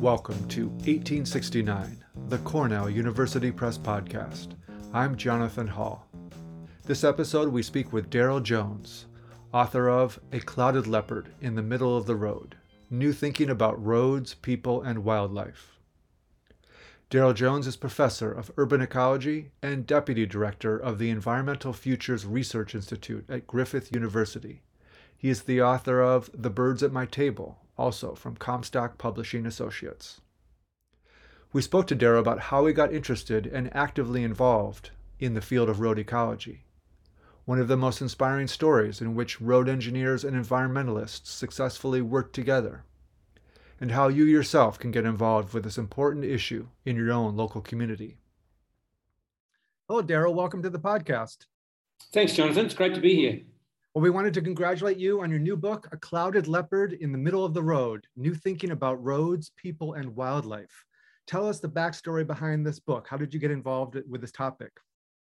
Welcome 0.00 0.48
to 0.48 0.66
1869, 0.66 2.04
the 2.28 2.38
Cornell 2.38 2.90
University 2.90 3.52
Press 3.52 3.78
Podcast. 3.78 4.56
I'm 4.92 5.16
Jonathan 5.16 5.68
Hall. 5.68 6.08
This 6.84 7.04
episode, 7.04 7.50
we 7.50 7.62
speak 7.62 7.92
with 7.92 8.10
Daryl 8.10 8.42
Jones, 8.42 9.06
author 9.54 9.88
of 9.88 10.18
A 10.32 10.40
Clouded 10.40 10.88
Leopard 10.88 11.28
in 11.40 11.54
the 11.54 11.62
Middle 11.62 11.96
of 11.96 12.06
the 12.06 12.16
Road 12.16 12.56
New 12.90 13.12
Thinking 13.12 13.50
About 13.50 13.80
Roads, 13.84 14.34
People, 14.34 14.82
and 14.82 15.04
Wildlife. 15.04 15.75
Daryl 17.08 17.34
Jones 17.36 17.68
is 17.68 17.76
professor 17.76 18.32
of 18.32 18.50
urban 18.56 18.80
ecology 18.80 19.52
and 19.62 19.86
deputy 19.86 20.26
director 20.26 20.76
of 20.76 20.98
the 20.98 21.08
Environmental 21.08 21.72
Futures 21.72 22.26
Research 22.26 22.74
Institute 22.74 23.24
at 23.28 23.46
Griffith 23.46 23.94
University. 23.94 24.62
He 25.16 25.28
is 25.28 25.42
the 25.42 25.62
author 25.62 26.02
of 26.02 26.30
The 26.34 26.50
Birds 26.50 26.82
at 26.82 26.90
My 26.90 27.06
Table, 27.06 27.58
also 27.78 28.16
from 28.16 28.34
Comstock 28.34 28.98
Publishing 28.98 29.46
Associates. 29.46 30.20
We 31.52 31.62
spoke 31.62 31.86
to 31.86 31.96
Daryl 31.96 32.18
about 32.18 32.40
how 32.40 32.66
he 32.66 32.72
got 32.72 32.92
interested 32.92 33.46
and 33.46 33.74
actively 33.74 34.24
involved 34.24 34.90
in 35.20 35.34
the 35.34 35.40
field 35.40 35.68
of 35.68 35.78
road 35.78 36.00
ecology. 36.00 36.64
One 37.44 37.60
of 37.60 37.68
the 37.68 37.76
most 37.76 38.00
inspiring 38.00 38.48
stories 38.48 39.00
in 39.00 39.14
which 39.14 39.40
road 39.40 39.68
engineers 39.68 40.24
and 40.24 40.36
environmentalists 40.36 41.28
successfully 41.28 42.02
work 42.02 42.32
together, 42.32 42.82
and 43.80 43.92
how 43.92 44.08
you 44.08 44.24
yourself 44.24 44.78
can 44.78 44.90
get 44.90 45.04
involved 45.04 45.52
with 45.52 45.64
this 45.64 45.78
important 45.78 46.24
issue 46.24 46.66
in 46.84 46.96
your 46.96 47.12
own 47.12 47.36
local 47.36 47.60
community. 47.60 48.16
Hello, 49.88 50.02
Daryl. 50.02 50.34
Welcome 50.34 50.62
to 50.62 50.70
the 50.70 50.78
podcast. 50.78 51.46
Thanks, 52.12 52.32
Jonathan. 52.34 52.66
It's 52.66 52.74
great 52.74 52.94
to 52.94 53.00
be 53.00 53.14
here. 53.14 53.40
Well, 53.94 54.02
we 54.02 54.10
wanted 54.10 54.34
to 54.34 54.42
congratulate 54.42 54.98
you 54.98 55.22
on 55.22 55.30
your 55.30 55.38
new 55.38 55.56
book, 55.56 55.88
A 55.92 55.96
Clouded 55.96 56.48
Leopard 56.48 56.94
in 56.94 57.12
the 57.12 57.18
Middle 57.18 57.44
of 57.44 57.54
the 57.54 57.62
Road 57.62 58.06
New 58.16 58.34
Thinking 58.34 58.72
About 58.72 59.02
Roads, 59.02 59.52
People, 59.56 59.94
and 59.94 60.14
Wildlife. 60.14 60.84
Tell 61.26 61.48
us 61.48 61.60
the 61.60 61.68
backstory 61.68 62.26
behind 62.26 62.66
this 62.66 62.78
book. 62.78 63.06
How 63.08 63.16
did 63.16 63.32
you 63.32 63.40
get 63.40 63.50
involved 63.50 63.96
with 64.08 64.20
this 64.20 64.32
topic? 64.32 64.70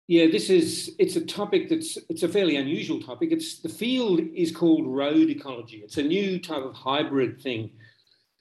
Yeah, 0.09 0.27
this 0.27 0.51
is 0.51 0.95
it's 0.99 1.17
a 1.17 1.25
topic 1.25 1.69
that's 1.69 1.97
it's 2.09 2.25
a 2.25 2.29
fairly 2.29 2.57
unusual 2.57 3.01
topic. 3.01 3.31
It's 3.31 3.61
the 3.61 3.69
field 3.69 4.21
is 4.35 4.51
called 4.51 4.87
road 4.87 5.31
ecology. 5.31 5.79
It's 5.85 5.99
a 5.99 6.03
new 6.03 6.39
type 6.41 6.65
of 6.65 6.75
hybrid 6.75 7.41
thing. 7.41 7.71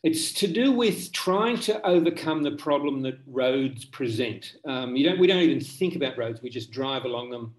It's 0.03 0.31
to 0.33 0.47
do 0.47 0.71
with 0.71 1.11
trying 1.11 1.59
to 1.61 1.85
overcome 1.85 2.41
the 2.41 2.51
problem 2.51 3.01
that 3.01 3.19
roads 3.27 3.83
present. 3.85 4.55
Um, 4.65 4.95
you 4.95 5.07
don't 5.07 5.19
we 5.19 5.27
don't 5.27 5.41
even 5.41 5.59
think 5.59 5.95
about 5.95 6.17
roads. 6.17 6.41
We 6.41 6.49
just 6.49 6.71
drive 6.71 7.05
along 7.05 7.31
them 7.31 7.53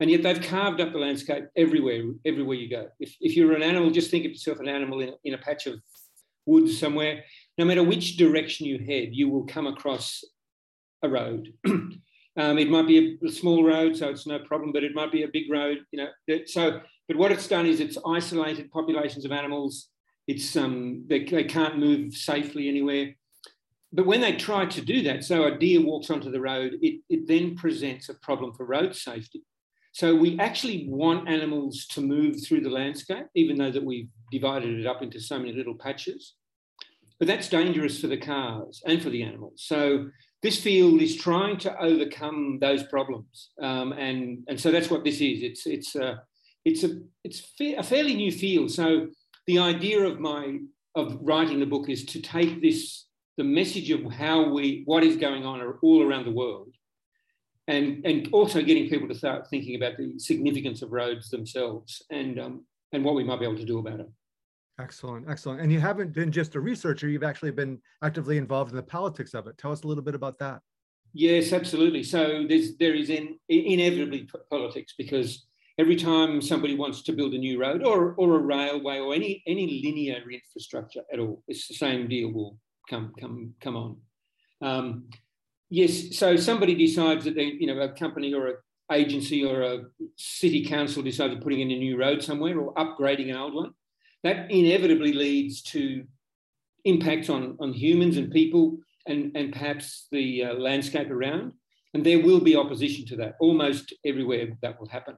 and 0.00 0.10
yet 0.10 0.22
they've 0.22 0.42
carved 0.42 0.80
up 0.80 0.92
the 0.92 0.98
landscape 0.98 1.46
everywhere, 1.56 2.02
everywhere 2.24 2.56
you 2.56 2.68
go. 2.68 2.88
If, 3.00 3.16
if 3.20 3.36
you're 3.36 3.54
an 3.54 3.62
animal, 3.62 3.90
just 3.90 4.10
think 4.10 4.26
of 4.26 4.32
yourself 4.32 4.60
an 4.60 4.68
animal 4.68 5.00
in, 5.00 5.14
in 5.24 5.34
a 5.34 5.38
patch 5.38 5.66
of 5.66 5.80
woods 6.44 6.78
somewhere. 6.78 7.24
No 7.56 7.64
matter 7.64 7.82
which 7.82 8.16
direction 8.16 8.66
you 8.66 8.78
head, 8.78 9.08
you 9.12 9.30
will 9.30 9.46
come 9.46 9.66
across 9.66 10.22
a 11.02 11.08
road. 11.08 11.54
um, 11.66 12.00
it 12.36 12.68
might 12.68 12.86
be 12.86 13.18
a, 13.24 13.30
small 13.30 13.64
road, 13.64 13.96
so 13.96 14.10
it's 14.10 14.26
no 14.26 14.38
problem, 14.40 14.70
but 14.70 14.84
it 14.84 14.94
might 14.94 15.12
be 15.12 15.22
a 15.22 15.28
big 15.28 15.50
road. 15.50 15.78
You 15.92 16.04
know, 16.04 16.38
so 16.44 16.80
but 17.08 17.16
what 17.16 17.32
it's 17.32 17.48
done 17.48 17.66
is 17.66 17.80
it's 17.80 17.96
isolated 18.06 18.70
populations 18.70 19.24
of 19.24 19.32
animals. 19.32 19.88
It's 20.26 20.56
um, 20.56 21.04
they, 21.06 21.24
they 21.24 21.44
can't 21.44 21.78
move 21.78 22.14
safely 22.14 22.68
anywhere. 22.68 23.14
But 23.92 24.06
when 24.06 24.20
they 24.20 24.36
try 24.36 24.66
to 24.66 24.80
do 24.80 25.02
that, 25.02 25.24
so 25.24 25.44
a 25.44 25.56
deer 25.56 25.80
walks 25.80 26.10
onto 26.10 26.30
the 26.30 26.40
road, 26.40 26.76
it, 26.82 27.00
it 27.08 27.26
then 27.26 27.56
presents 27.56 28.08
a 28.08 28.14
problem 28.14 28.52
for 28.52 28.66
road 28.66 28.94
safety. 28.94 29.42
So 29.92 30.14
we 30.14 30.38
actually 30.38 30.86
want 30.90 31.28
animals 31.28 31.86
to 31.92 32.02
move 32.02 32.36
through 32.44 32.60
the 32.60 32.68
landscape, 32.68 33.26
even 33.34 33.56
though 33.56 33.70
that 33.70 33.82
we've 33.82 34.10
divided 34.30 34.78
it 34.78 34.86
up 34.86 35.00
into 35.00 35.18
so 35.20 35.38
many 35.38 35.52
little 35.52 35.74
patches. 35.74 36.34
But 37.18 37.28
that's 37.28 37.48
dangerous 37.48 37.98
for 38.00 38.08
the 38.08 38.18
cars 38.18 38.82
and 38.84 39.00
for 39.00 39.08
the 39.08 39.22
animals. 39.22 39.62
So 39.64 40.10
this 40.42 40.60
field 40.60 41.00
is 41.00 41.16
trying 41.16 41.56
to 41.60 41.74
overcome 41.80 42.58
those 42.60 42.82
problems, 42.82 43.50
um, 43.62 43.92
and 43.92 44.44
and 44.48 44.60
so 44.60 44.70
that's 44.70 44.90
what 44.90 45.02
this 45.02 45.22
is. 45.22 45.42
It's 45.42 45.66
it's 45.66 45.96
a 45.96 46.22
it's 46.66 46.84
a 46.84 47.00
it's 47.24 47.42
a 47.60 47.82
fairly 47.82 48.14
new 48.14 48.30
field. 48.30 48.70
So 48.70 49.08
the 49.46 49.58
idea 49.58 50.00
of 50.04 50.20
my 50.20 50.58
of 50.94 51.18
writing 51.20 51.60
the 51.60 51.66
book 51.66 51.88
is 51.88 52.04
to 52.06 52.20
take 52.20 52.60
this 52.62 53.06
the 53.36 53.44
message 53.44 53.90
of 53.90 54.10
how 54.12 54.48
we 54.48 54.82
what 54.86 55.02
is 55.02 55.16
going 55.16 55.44
on 55.44 55.60
all 55.82 56.02
around 56.02 56.24
the 56.24 56.32
world 56.32 56.72
and 57.68 58.04
and 58.04 58.28
also 58.32 58.62
getting 58.62 58.88
people 58.88 59.08
to 59.08 59.14
start 59.14 59.48
thinking 59.48 59.76
about 59.76 59.96
the 59.96 60.18
significance 60.18 60.82
of 60.82 60.92
roads 60.92 61.30
themselves 61.30 62.02
and 62.10 62.38
um, 62.38 62.64
and 62.92 63.04
what 63.04 63.14
we 63.14 63.24
might 63.24 63.40
be 63.40 63.44
able 63.44 63.56
to 63.56 63.64
do 63.64 63.78
about 63.78 64.00
it. 64.00 64.08
Excellent, 64.78 65.28
excellent. 65.28 65.60
And 65.60 65.72
you 65.72 65.80
haven't 65.80 66.12
been 66.12 66.30
just 66.30 66.54
a 66.54 66.60
researcher; 66.60 67.08
you've 67.08 67.24
actually 67.24 67.50
been 67.50 67.80
actively 68.02 68.36
involved 68.36 68.70
in 68.70 68.76
the 68.76 68.82
politics 68.82 69.34
of 69.34 69.46
it. 69.46 69.58
Tell 69.58 69.72
us 69.72 69.82
a 69.82 69.88
little 69.88 70.04
bit 70.04 70.14
about 70.14 70.38
that. 70.38 70.60
Yes, 71.12 71.52
absolutely. 71.52 72.02
So 72.02 72.44
there's 72.48 72.76
there 72.76 72.94
is 72.94 73.10
in, 73.10 73.38
inevitably 73.48 74.28
politics 74.50 74.94
because 74.96 75.45
every 75.78 75.96
time 75.96 76.40
somebody 76.40 76.74
wants 76.74 77.02
to 77.02 77.12
build 77.12 77.34
a 77.34 77.38
new 77.38 77.60
road 77.60 77.84
or 77.84 78.14
or 78.14 78.36
a 78.36 78.38
railway 78.38 78.98
or 78.98 79.14
any 79.14 79.42
any 79.46 79.82
linear 79.84 80.22
infrastructure 80.30 81.02
at 81.12 81.18
all, 81.18 81.42
it's 81.48 81.68
the 81.68 81.74
same 81.74 82.08
deal 82.08 82.32
will 82.32 82.58
come 82.88 83.12
come 83.18 83.54
come 83.60 83.76
on. 83.76 83.96
Um, 84.62 85.08
Yes. 85.68 86.16
So 86.16 86.36
somebody 86.36 86.74
decides 86.74 87.24
that 87.24 87.34
they, 87.34 87.56
you 87.58 87.66
know, 87.66 87.80
a 87.80 87.88
company 87.88 88.32
or 88.32 88.48
a 88.48 88.52
agency 88.92 89.44
or 89.44 89.62
a 89.62 89.84
city 90.16 90.64
council 90.64 91.02
decides 91.02 91.34
to 91.34 91.40
putting 91.40 91.60
in 91.60 91.72
a 91.72 91.78
new 91.78 91.98
road 91.98 92.22
somewhere 92.22 92.58
or 92.58 92.72
upgrading 92.74 93.30
an 93.30 93.36
old 93.36 93.54
one. 93.54 93.72
That 94.22 94.50
inevitably 94.50 95.12
leads 95.12 95.62
to 95.62 96.04
impacts 96.84 97.28
on, 97.28 97.56
on 97.58 97.72
humans 97.72 98.16
and 98.16 98.30
people 98.30 98.78
and, 99.06 99.36
and 99.36 99.52
perhaps 99.52 100.06
the 100.12 100.44
uh, 100.44 100.54
landscape 100.54 101.10
around. 101.10 101.52
And 101.94 102.06
there 102.06 102.22
will 102.22 102.40
be 102.40 102.54
opposition 102.54 103.04
to 103.06 103.16
that 103.16 103.34
almost 103.40 103.92
everywhere 104.04 104.56
that 104.62 104.78
will 104.78 104.88
happen. 104.88 105.16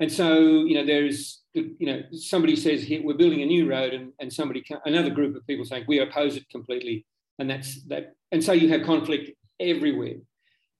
And 0.00 0.10
so, 0.10 0.38
you 0.38 0.74
know, 0.74 0.84
there's, 0.84 1.42
you 1.52 1.86
know, 1.86 2.02
somebody 2.12 2.56
says 2.56 2.86
we're 3.02 3.16
building 3.16 3.42
a 3.42 3.46
new 3.46 3.68
road, 3.68 3.92
and, 3.92 4.12
and 4.20 4.32
somebody, 4.32 4.64
another 4.84 5.10
group 5.10 5.36
of 5.36 5.46
people 5.46 5.64
saying 5.64 5.84
we 5.86 6.00
oppose 6.00 6.36
it 6.36 6.48
completely. 6.50 7.06
And 7.38 7.48
that's 7.50 7.82
that 7.84 8.14
and 8.30 8.42
so 8.42 8.52
you 8.52 8.68
have 8.68 8.82
conflict 8.82 9.30
everywhere. 9.58 10.16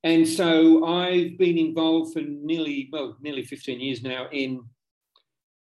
And 0.05 0.29
so 0.29 0.85
i've 0.85 1.39
been 1.39 1.57
involved 1.57 2.13
for 2.13 2.21
nearly 2.21 2.91
well 2.93 3.17
nearly 3.23 3.43
15 3.43 3.81
years 3.81 4.03
now 4.03 4.29
in 4.31 4.63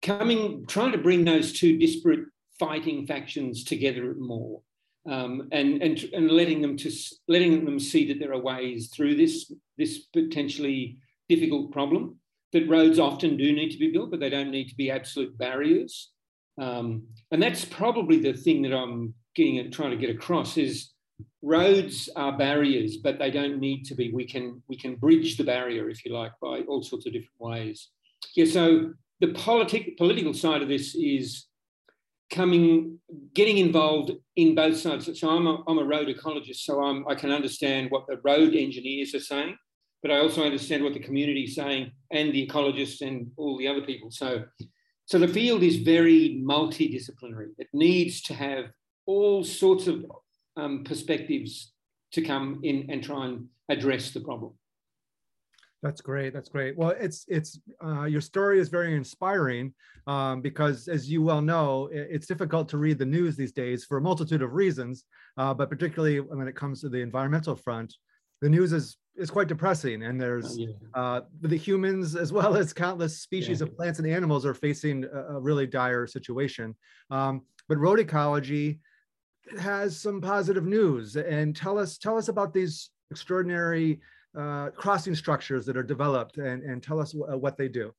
coming 0.00 0.64
trying 0.66 0.92
to 0.92 0.98
bring 0.98 1.24
those 1.24 1.52
two 1.52 1.78
disparate 1.78 2.26
fighting 2.58 3.06
factions 3.06 3.62
together 3.62 4.14
more 4.18 4.62
um, 5.08 5.48
and, 5.52 5.82
and 5.82 6.04
and 6.14 6.30
letting 6.30 6.62
them 6.62 6.76
to 6.78 6.90
letting 7.28 7.64
them 7.64 7.78
see 7.78 8.08
that 8.08 8.18
there 8.18 8.32
are 8.32 8.40
ways 8.40 8.88
through 8.88 9.16
this 9.16 9.52
this 9.76 9.98
potentially 10.12 10.98
difficult 11.28 11.72
problem 11.72 12.16
that 12.52 12.68
roads 12.68 12.98
often 12.98 13.36
do 13.36 13.52
need 13.52 13.70
to 13.70 13.78
be 13.78 13.90
built 13.90 14.10
but 14.10 14.20
they 14.20 14.30
don't 14.30 14.50
need 14.50 14.68
to 14.68 14.76
be 14.76 14.90
absolute 14.90 15.36
barriers 15.38 16.10
um, 16.60 17.02
and 17.30 17.42
that's 17.42 17.64
probably 17.64 18.18
the 18.18 18.32
thing 18.32 18.62
that 18.62 18.74
i'm 18.74 19.14
getting 19.34 19.58
at, 19.58 19.72
trying 19.72 19.90
to 19.90 19.96
get 19.96 20.10
across 20.10 20.56
is 20.56 20.92
roads 21.42 22.08
are 22.16 22.36
barriers, 22.36 22.96
but 22.98 23.18
they 23.18 23.30
don't 23.30 23.58
need 23.58 23.84
to 23.86 23.94
be. 23.94 24.12
We 24.12 24.26
can 24.26 24.62
we 24.68 24.76
can 24.76 24.96
bridge 24.96 25.36
the 25.36 25.44
barrier, 25.44 25.88
if 25.88 26.04
you 26.04 26.12
like, 26.12 26.32
by 26.40 26.60
all 26.68 26.82
sorts 26.82 27.06
of 27.06 27.12
different 27.12 27.40
ways. 27.40 27.90
Yeah. 28.36 28.46
So 28.46 28.92
the 29.20 29.32
politic 29.32 29.96
political 29.96 30.34
side 30.34 30.62
of 30.62 30.68
this 30.68 30.94
is 30.94 31.46
coming, 32.30 32.98
getting 33.34 33.58
involved 33.58 34.12
in 34.36 34.54
both 34.54 34.78
sides. 34.78 35.20
So 35.20 35.28
I'm 35.28 35.46
a, 35.46 35.62
I'm 35.66 35.78
a 35.78 35.84
road 35.84 36.08
ecologist, 36.08 36.64
so 36.64 36.82
I'm, 36.82 37.06
I 37.06 37.14
can 37.14 37.30
understand 37.30 37.90
what 37.90 38.06
the 38.06 38.18
road 38.24 38.54
engineers 38.54 39.14
are 39.14 39.20
saying, 39.20 39.56
but 40.02 40.10
I 40.10 40.18
also 40.18 40.44
understand 40.44 40.82
what 40.82 40.94
the 40.94 41.00
community 41.00 41.44
is 41.44 41.54
saying 41.54 41.92
and 42.10 42.32
the 42.32 42.46
ecologists 42.46 43.00
and 43.06 43.30
all 43.36 43.56
the 43.56 43.68
other 43.68 43.82
people. 43.82 44.10
So, 44.10 44.44
so 45.06 45.18
the 45.18 45.28
field 45.28 45.62
is 45.62 45.76
very 45.76 46.42
multidisciplinary. 46.44 47.50
It 47.58 47.68
needs 47.72 48.20
to 48.22 48.34
have 48.34 48.66
all 49.06 49.44
sorts 49.44 49.86
of 49.86 50.04
um, 50.56 50.84
perspectives 50.84 51.72
to 52.12 52.22
come 52.22 52.60
in 52.62 52.86
and 52.90 53.02
try 53.02 53.26
and 53.26 53.46
address 53.68 54.10
the 54.10 54.20
problem. 54.20 54.52
That's 55.82 56.00
great. 56.00 56.32
That's 56.32 56.48
great. 56.48 56.76
Well, 56.76 56.90
it's 56.90 57.24
it's 57.26 57.58
uh, 57.84 58.04
your 58.04 58.20
story 58.20 58.60
is 58.60 58.68
very 58.68 58.94
inspiring 58.94 59.74
um, 60.06 60.40
because, 60.40 60.86
as 60.86 61.10
you 61.10 61.22
well 61.22 61.42
know, 61.42 61.88
it's 61.92 62.26
difficult 62.26 62.68
to 62.68 62.78
read 62.78 62.98
the 62.98 63.06
news 63.06 63.34
these 63.34 63.50
days 63.50 63.84
for 63.84 63.96
a 63.96 64.00
multitude 64.00 64.42
of 64.42 64.52
reasons. 64.52 65.04
Uh, 65.36 65.52
but 65.52 65.68
particularly 65.68 66.20
when 66.20 66.46
it 66.46 66.54
comes 66.54 66.80
to 66.82 66.88
the 66.88 66.98
environmental 66.98 67.56
front, 67.56 67.92
the 68.42 68.48
news 68.48 68.72
is 68.72 68.96
is 69.16 69.30
quite 69.30 69.48
depressing, 69.48 70.04
and 70.04 70.20
there's 70.20 70.58
yeah. 70.58 70.68
uh, 70.94 71.20
the 71.42 71.56
humans 71.56 72.16
as 72.16 72.32
well 72.32 72.56
as 72.56 72.72
countless 72.72 73.20
species 73.20 73.60
yeah. 73.60 73.66
of 73.66 73.76
plants 73.76 73.98
and 73.98 74.08
animals 74.08 74.46
are 74.46 74.54
facing 74.54 75.04
a, 75.04 75.36
a 75.36 75.40
really 75.40 75.66
dire 75.66 76.06
situation. 76.06 76.74
Um, 77.10 77.42
but 77.68 77.78
road 77.78 78.00
ecology 78.00 78.80
has 79.60 79.98
some 79.98 80.20
positive 80.20 80.64
news 80.64 81.16
and 81.16 81.54
tell 81.54 81.78
us 81.78 81.98
tell 81.98 82.16
us 82.16 82.28
about 82.28 82.54
these 82.54 82.90
extraordinary 83.10 84.00
uh, 84.38 84.70
crossing 84.70 85.14
structures 85.14 85.66
that 85.66 85.76
are 85.76 85.82
developed 85.82 86.38
and, 86.38 86.62
and 86.62 86.82
tell 86.82 86.98
us 86.98 87.14
uh, 87.14 87.36
what 87.36 87.56
they 87.56 87.68
do. 87.68 87.92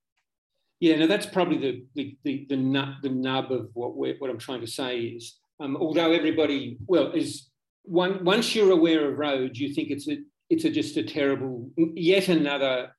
Yeah, 0.79 0.97
no, 0.97 1.07
that's 1.07 1.25
probably 1.25 1.57
the 1.57 1.85
the 1.95 2.17
the, 2.23 2.45
the, 2.49 2.57
nut, 2.57 2.95
the 3.03 3.09
nub 3.09 3.51
of 3.51 3.69
what 3.73 3.95
we're, 3.95 4.15
what 4.17 4.29
I'm 4.29 4.39
trying 4.39 4.61
to 4.61 4.67
say 4.67 4.99
is, 4.99 5.37
um, 5.59 5.77
although 5.77 6.11
everybody 6.11 6.77
well 6.87 7.11
is 7.11 7.49
one, 7.83 8.23
once 8.23 8.55
you're 8.55 8.71
aware 8.71 9.09
of 9.09 9.17
roads, 9.17 9.59
you 9.59 9.73
think 9.73 9.91
it's 9.91 10.07
a 10.07 10.17
it's 10.49 10.65
a, 10.65 10.69
just 10.69 10.97
a 10.97 11.03
terrible 11.03 11.69
yet 11.95 12.27
another 12.27 12.95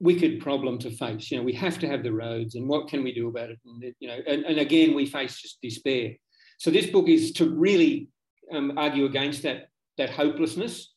wicked 0.00 0.40
problem 0.40 0.78
to 0.78 0.90
face. 0.90 1.30
You 1.30 1.38
know, 1.38 1.44
we 1.44 1.52
have 1.52 1.78
to 1.80 1.86
have 1.86 2.02
the 2.02 2.12
roads, 2.12 2.54
and 2.54 2.68
what 2.68 2.88
can 2.88 3.04
we 3.04 3.12
do 3.12 3.28
about 3.28 3.50
it? 3.50 3.58
And, 3.64 3.94
you 4.00 4.08
know, 4.08 4.18
and, 4.26 4.44
and 4.44 4.58
again, 4.58 4.94
we 4.94 5.06
face 5.06 5.40
just 5.40 5.60
despair. 5.62 6.12
So 6.58 6.70
this 6.70 6.86
book 6.86 7.08
is 7.08 7.32
to 7.32 7.48
really 7.48 8.08
um, 8.52 8.72
argue 8.76 9.04
against 9.04 9.42
that 9.42 9.68
that 9.98 10.10
hopelessness, 10.10 10.94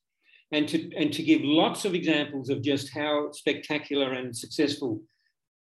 and 0.52 0.68
to 0.70 0.94
and 0.96 1.12
to 1.14 1.24
give 1.24 1.42
lots 1.44 1.86
of 1.86 1.94
examples 1.94 2.50
of 2.50 2.62
just 2.62 2.94
how 2.94 3.32
spectacular 3.32 4.14
and 4.14 4.36
successful 4.36 5.02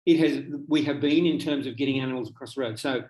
it 0.06 0.18
has 0.18 0.44
we 0.68 0.84
have 0.84 1.00
been 1.00 1.26
in 1.26 1.38
terms 1.38 1.68
of 1.68 1.78
getting 1.78 2.00
animals 2.00 2.30
across 2.30 2.56
the 2.56 2.62
road. 2.62 2.80
So. 2.80 3.04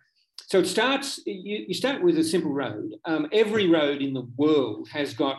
So 0.48 0.60
it 0.60 0.66
starts. 0.66 1.20
You, 1.26 1.66
you 1.68 1.74
start 1.74 2.04
with 2.04 2.18
a 2.18 2.24
simple 2.24 2.52
road. 2.52 2.96
Um, 3.06 3.28
every 3.32 3.68
road 3.70 4.02
in 4.02 4.14
the 4.14 4.28
world 4.36 4.90
has 4.92 5.14
got 5.14 5.38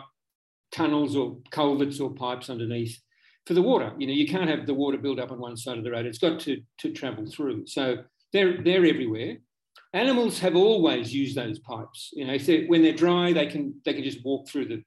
tunnels 0.73 1.15
or 1.15 1.37
culverts 1.51 1.99
or 1.99 2.09
pipes 2.11 2.49
underneath 2.49 2.99
for 3.45 3.53
the 3.53 3.61
water. 3.61 3.93
You 3.97 4.07
know, 4.07 4.13
you 4.13 4.27
can't 4.27 4.49
have 4.49 4.65
the 4.65 4.73
water 4.73 4.97
build 4.97 5.19
up 5.19 5.31
on 5.31 5.39
one 5.39 5.55
side 5.55 5.77
of 5.77 5.83
the 5.83 5.91
road. 5.91 6.05
It's 6.05 6.17
got 6.17 6.39
to, 6.41 6.61
to 6.79 6.91
travel 6.91 7.25
through. 7.25 7.67
So 7.67 7.97
they're, 8.31 8.61
they're 8.61 8.85
everywhere. 8.85 9.37
Animals 9.93 10.39
have 10.39 10.55
always 10.55 11.13
used 11.13 11.37
those 11.37 11.59
pipes. 11.59 12.09
You 12.13 12.25
know, 12.25 12.37
they're, 12.37 12.65
when 12.65 12.81
they're 12.81 12.93
dry, 12.93 13.31
they 13.31 13.45
can, 13.45 13.75
they 13.85 13.93
can 13.93 14.03
just 14.03 14.25
walk 14.25 14.47
through, 14.47 14.65
the, 14.65 14.83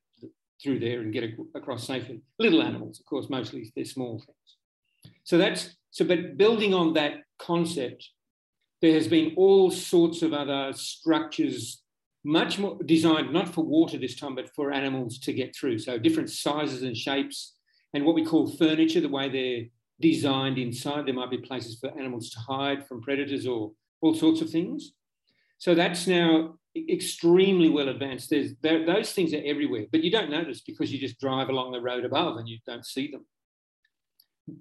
through 0.62 0.80
there 0.80 1.00
and 1.00 1.12
get 1.12 1.24
across 1.54 1.86
safely. 1.86 2.20
Little 2.38 2.62
animals, 2.62 2.98
of 2.98 3.06
course, 3.06 3.30
mostly 3.30 3.72
they're 3.76 3.84
small 3.84 4.18
things. 4.18 5.14
So 5.24 5.38
that's, 5.38 5.76
so, 5.90 6.04
but 6.04 6.36
building 6.36 6.74
on 6.74 6.94
that 6.94 7.22
concept, 7.38 8.10
there 8.82 8.94
has 8.94 9.06
been 9.06 9.34
all 9.36 9.70
sorts 9.70 10.22
of 10.22 10.32
other 10.32 10.72
structures 10.74 11.82
much 12.26 12.58
more 12.58 12.76
designed 12.84 13.32
not 13.32 13.48
for 13.48 13.64
water 13.64 13.96
this 13.98 14.16
time, 14.16 14.34
but 14.34 14.52
for 14.54 14.72
animals 14.72 15.18
to 15.20 15.32
get 15.32 15.54
through. 15.54 15.78
So 15.78 15.96
different 15.96 16.28
sizes 16.30 16.82
and 16.82 16.96
shapes, 16.96 17.54
and 17.94 18.04
what 18.04 18.16
we 18.16 18.24
call 18.24 18.50
furniture, 18.50 19.00
the 19.00 19.08
way 19.08 19.28
they're 19.28 19.66
designed 20.00 20.58
inside. 20.58 21.06
There 21.06 21.14
might 21.14 21.30
be 21.30 21.38
places 21.38 21.78
for 21.78 21.96
animals 21.96 22.30
to 22.30 22.40
hide 22.40 22.86
from 22.86 23.00
predators 23.00 23.46
or 23.46 23.72
all 24.00 24.14
sorts 24.14 24.40
of 24.40 24.50
things. 24.50 24.92
So 25.58 25.74
that's 25.74 26.06
now 26.08 26.58
extremely 26.76 27.70
well 27.70 27.88
advanced. 27.88 28.28
There's 28.30 28.52
those 28.60 29.12
things 29.12 29.32
are 29.32 29.42
everywhere, 29.44 29.86
but 29.92 30.02
you 30.02 30.10
don't 30.10 30.30
notice 30.30 30.60
because 30.60 30.92
you 30.92 30.98
just 30.98 31.20
drive 31.20 31.48
along 31.48 31.72
the 31.72 31.80
road 31.80 32.04
above 32.04 32.36
and 32.38 32.48
you 32.48 32.58
don't 32.66 32.84
see 32.84 33.10
them. 33.10 33.24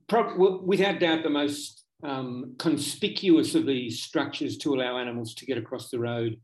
Pro- 0.07 0.61
without 0.61 0.99
doubt, 0.99 1.23
the 1.23 1.29
most 1.29 1.83
um, 2.03 2.55
conspicuous 2.59 3.55
of 3.55 3.65
these 3.65 4.03
structures 4.03 4.57
to 4.59 4.75
allow 4.75 4.97
animals 4.97 5.33
to 5.35 5.45
get 5.45 5.57
across 5.57 5.89
the 5.89 5.99
road, 5.99 6.39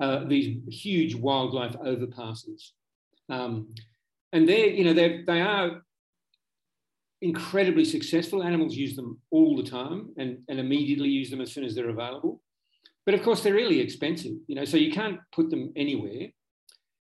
uh, 0.00 0.24
these 0.24 0.58
huge 0.68 1.14
wildlife 1.14 1.76
overpasses. 1.78 2.70
Um, 3.28 3.74
and 4.32 4.48
they're, 4.48 4.68
you 4.68 4.84
know, 4.84 4.92
they're, 4.92 5.24
they 5.26 5.40
are 5.40 5.82
incredibly 7.20 7.84
successful. 7.84 8.42
Animals 8.42 8.74
use 8.74 8.94
them 8.94 9.18
all 9.30 9.56
the 9.56 9.68
time 9.68 10.10
and, 10.18 10.38
and 10.48 10.60
immediately 10.60 11.08
use 11.08 11.30
them 11.30 11.40
as 11.40 11.52
soon 11.52 11.64
as 11.64 11.74
they're 11.74 11.88
available. 11.88 12.42
But 13.06 13.14
of 13.14 13.22
course, 13.22 13.42
they're 13.42 13.54
really 13.54 13.80
expensive, 13.80 14.32
you 14.46 14.54
know, 14.54 14.64
so 14.64 14.76
you 14.76 14.92
can't 14.92 15.18
put 15.32 15.50
them 15.50 15.72
anywhere. 15.76 16.28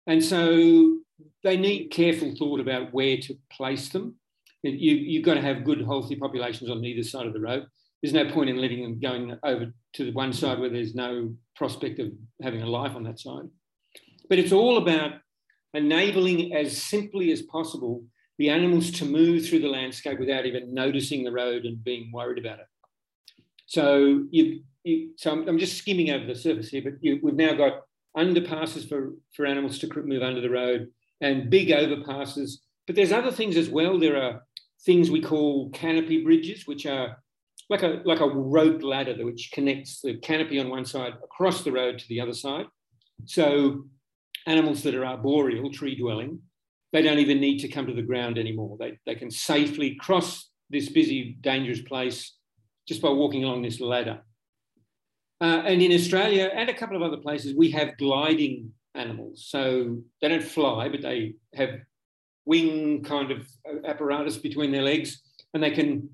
And 0.07 0.23
so 0.23 0.99
they 1.43 1.57
need 1.57 1.89
careful 1.89 2.33
thought 2.35 2.61
about 2.61 2.93
where 2.93 3.17
to 3.17 3.35
place 3.51 3.89
them. 3.89 4.15
You, 4.63 4.95
you've 4.95 5.25
got 5.25 5.35
to 5.35 5.41
have 5.41 5.65
good, 5.65 5.81
healthy 5.81 6.15
populations 6.15 6.69
on 6.69 6.83
either 6.83 7.03
side 7.03 7.27
of 7.27 7.33
the 7.33 7.41
road. 7.41 7.65
There's 8.01 8.13
no 8.13 8.29
point 8.31 8.49
in 8.49 8.57
letting 8.57 8.83
them 8.83 8.99
going 8.99 9.37
over 9.43 9.73
to 9.93 10.05
the 10.05 10.11
one 10.11 10.33
side 10.33 10.59
where 10.59 10.69
there's 10.69 10.95
no 10.95 11.33
prospect 11.55 11.99
of 11.99 12.11
having 12.41 12.61
a 12.61 12.67
life 12.67 12.95
on 12.95 13.03
that 13.03 13.19
side. 13.19 13.45
But 14.29 14.39
it's 14.39 14.51
all 14.51 14.77
about 14.77 15.13
enabling 15.73 16.53
as 16.53 16.81
simply 16.81 17.31
as 17.31 17.41
possible 17.43 18.03
the 18.37 18.49
animals 18.49 18.91
to 18.91 19.05
move 19.05 19.45
through 19.45 19.59
the 19.59 19.67
landscape 19.67 20.19
without 20.19 20.45
even 20.45 20.73
noticing 20.73 21.23
the 21.23 21.31
road 21.31 21.65
and 21.65 21.83
being 21.83 22.11
worried 22.11 22.37
about 22.37 22.59
it. 22.59 22.67
So 23.65 24.25
you, 24.29 24.61
you 24.83 25.11
so 25.17 25.31
I'm, 25.31 25.47
I'm, 25.47 25.57
just 25.57 25.77
skimming 25.77 26.11
over 26.11 26.25
the 26.25 26.35
surface 26.35 26.69
here, 26.69 26.83
but 26.83 26.93
you, 27.01 27.19
we've 27.23 27.33
now 27.33 27.53
got 27.53 27.81
underpasses 28.15 28.87
for, 28.87 29.13
for 29.33 29.45
animals 29.45 29.79
to 29.79 30.03
move 30.03 30.21
under 30.21 30.41
the 30.41 30.49
road 30.49 30.89
and 31.21 31.49
big 31.49 31.69
overpasses. 31.69 32.57
But 32.85 32.95
there's 32.95 33.11
other 33.11 33.31
things 33.31 33.57
as 33.57 33.69
well. 33.69 33.99
There 33.99 34.21
are 34.21 34.43
things 34.85 35.09
we 35.09 35.21
call 35.21 35.69
canopy 35.71 36.23
bridges, 36.23 36.67
which 36.67 36.85
are 36.85 37.17
like 37.69 37.83
a 37.83 38.01
like 38.05 38.21
a 38.21 38.27
rope 38.27 38.81
ladder 38.81 39.25
which 39.25 39.51
connects 39.53 40.01
the 40.01 40.15
canopy 40.17 40.59
on 40.59 40.69
one 40.69 40.85
side 40.85 41.13
across 41.23 41.63
the 41.63 41.71
road 41.71 41.99
to 41.99 42.07
the 42.07 42.21
other 42.21 42.33
side. 42.33 42.65
So 43.25 43.85
animals 44.45 44.83
that 44.83 44.95
are 44.95 45.05
arboreal, 45.05 45.71
tree 45.71 45.95
dwelling, 45.95 46.39
they 46.93 47.01
don't 47.01 47.19
even 47.19 47.39
need 47.39 47.59
to 47.59 47.67
come 47.67 47.87
to 47.87 47.93
the 47.93 48.01
ground 48.01 48.37
anymore. 48.37 48.77
They, 48.79 48.97
they 49.05 49.15
can 49.15 49.29
safely 49.29 49.95
cross 49.95 50.49
this 50.69 50.89
busy, 50.89 51.37
dangerous 51.41 51.81
place 51.81 52.35
just 52.87 53.01
by 53.01 53.09
walking 53.09 53.43
along 53.43 53.61
this 53.63 53.81
ladder. 53.81 54.21
Uh, 55.41 55.61
and 55.65 55.81
in 55.81 55.91
Australia 55.91 56.49
and 56.53 56.69
a 56.69 56.73
couple 56.73 56.95
of 56.95 57.03
other 57.03 57.21
places, 57.21 57.53
we 57.55 57.71
have 57.71 57.97
gliding 57.97 58.71
animals. 58.95 59.45
So 59.47 59.97
they 60.21 60.29
don't 60.29 60.43
fly, 60.43 60.89
but 60.89 61.01
they 61.01 61.35
have 61.53 61.71
wing 62.45 63.03
kind 63.03 63.31
of 63.31 63.47
apparatus 63.85 64.37
between 64.37 64.71
their 64.71 64.81
legs, 64.81 65.21
and 65.53 65.61
they 65.61 65.71
can 65.71 66.09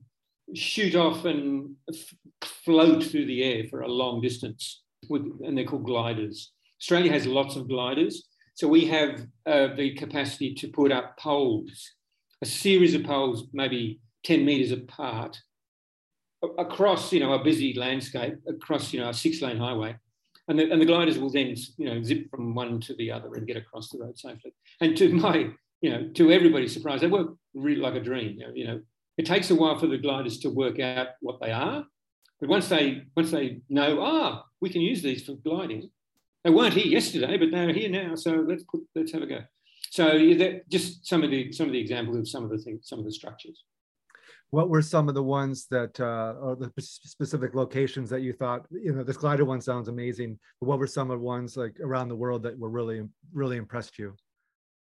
shoot 0.55 0.95
off 0.95 1.25
and 1.25 1.75
f- 1.91 2.13
float 2.43 3.03
through 3.03 3.25
the 3.25 3.43
air 3.43 3.63
for 3.69 3.81
a 3.81 3.87
long 3.87 4.21
distance, 4.21 4.83
with, 5.09 5.23
and 5.43 5.57
they're 5.57 5.65
called 5.65 5.85
gliders. 5.85 6.51
Australia 6.81 7.11
has 7.11 7.25
lots 7.25 7.55
of 7.55 7.67
gliders. 7.67 8.27
So 8.55 8.67
we 8.67 8.85
have 8.85 9.25
uh, 9.45 9.69
the 9.75 9.95
capacity 9.95 10.53
to 10.55 10.67
put 10.67 10.91
up 10.91 11.17
poles, 11.17 11.91
a 12.41 12.45
series 12.45 12.93
of 12.93 13.03
poles, 13.03 13.47
maybe 13.51 13.99
10 14.25 14.45
metres 14.45 14.71
apart, 14.71 15.37
across 16.57 17.11
you 17.13 17.19
know 17.19 17.33
a 17.33 17.43
busy 17.43 17.73
landscape, 17.73 18.35
across 18.47 18.93
you 18.93 18.99
know 18.99 19.09
a 19.09 19.13
six-lane 19.13 19.57
highway, 19.57 19.95
and 20.47 20.59
the, 20.59 20.69
and 20.71 20.81
the 20.81 20.85
gliders 20.85 21.17
will 21.17 21.31
then 21.31 21.55
you 21.77 21.85
know 21.85 22.03
zip 22.03 22.29
from 22.29 22.53
one 22.53 22.79
to 22.81 22.93
the 22.95 23.11
other 23.11 23.33
and 23.33 23.47
get 23.47 23.57
across 23.57 23.89
the 23.89 23.99
road 23.99 24.17
safely. 24.17 24.53
And 24.81 24.95
to 24.97 25.09
my 25.13 25.49
you 25.81 25.89
know 25.89 26.09
to 26.15 26.31
everybody's 26.31 26.73
surprise, 26.73 27.01
they 27.01 27.07
work 27.07 27.35
really 27.53 27.81
like 27.81 27.95
a 27.95 28.01
dream. 28.01 28.37
You 28.37 28.47
know, 28.47 28.53
you 28.53 28.67
know 28.67 28.81
it 29.17 29.25
takes 29.25 29.51
a 29.51 29.55
while 29.55 29.77
for 29.77 29.87
the 29.87 29.97
gliders 29.97 30.39
to 30.39 30.49
work 30.49 30.79
out 30.79 31.07
what 31.21 31.39
they 31.41 31.51
are, 31.51 31.85
but 32.39 32.49
once 32.49 32.67
they 32.67 33.03
once 33.15 33.31
they 33.31 33.61
know 33.69 34.01
ah 34.01 34.43
we 34.59 34.69
can 34.69 34.81
use 34.81 35.01
these 35.01 35.25
for 35.25 35.33
gliding, 35.33 35.89
they 36.43 36.49
weren't 36.49 36.73
here 36.73 36.87
yesterday, 36.87 37.37
but 37.37 37.51
they're 37.51 37.73
here 37.73 37.89
now. 37.89 38.15
So 38.15 38.45
let's 38.47 38.63
put, 38.63 38.81
let's 38.95 39.11
have 39.13 39.21
a 39.21 39.27
go. 39.27 39.39
So 39.91 40.05
that, 40.11 40.67
just 40.69 41.05
some 41.05 41.23
of 41.23 41.31
the 41.31 41.51
some 41.51 41.67
of 41.67 41.73
the 41.73 41.79
examples 41.79 42.17
of 42.17 42.27
some 42.27 42.43
of 42.43 42.49
the 42.49 42.57
things, 42.57 42.87
some 42.87 42.99
of 42.99 43.05
the 43.05 43.11
structures. 43.11 43.63
What 44.49 44.69
were 44.69 44.83
some 44.83 45.09
of 45.09 45.15
the 45.15 45.23
ones 45.23 45.65
that, 45.71 45.99
uh, 45.99 46.35
or 46.39 46.55
the 46.55 46.71
specific 46.79 47.55
locations 47.55 48.07
that 48.11 48.21
you 48.21 48.33
thought, 48.33 48.67
you 48.69 48.93
know, 48.93 49.03
this 49.03 49.17
glider 49.17 49.45
one 49.45 49.61
sounds 49.61 49.87
amazing. 49.87 50.37
But 50.61 50.67
what 50.67 50.77
were 50.77 50.85
some 50.85 51.09
of 51.09 51.17
the 51.17 51.25
ones 51.25 51.57
like 51.57 51.79
around 51.79 52.09
the 52.09 52.15
world 52.15 52.43
that 52.43 52.59
were 52.59 52.69
really, 52.69 53.01
really 53.33 53.57
impressed 53.57 53.97
you? 53.97 54.15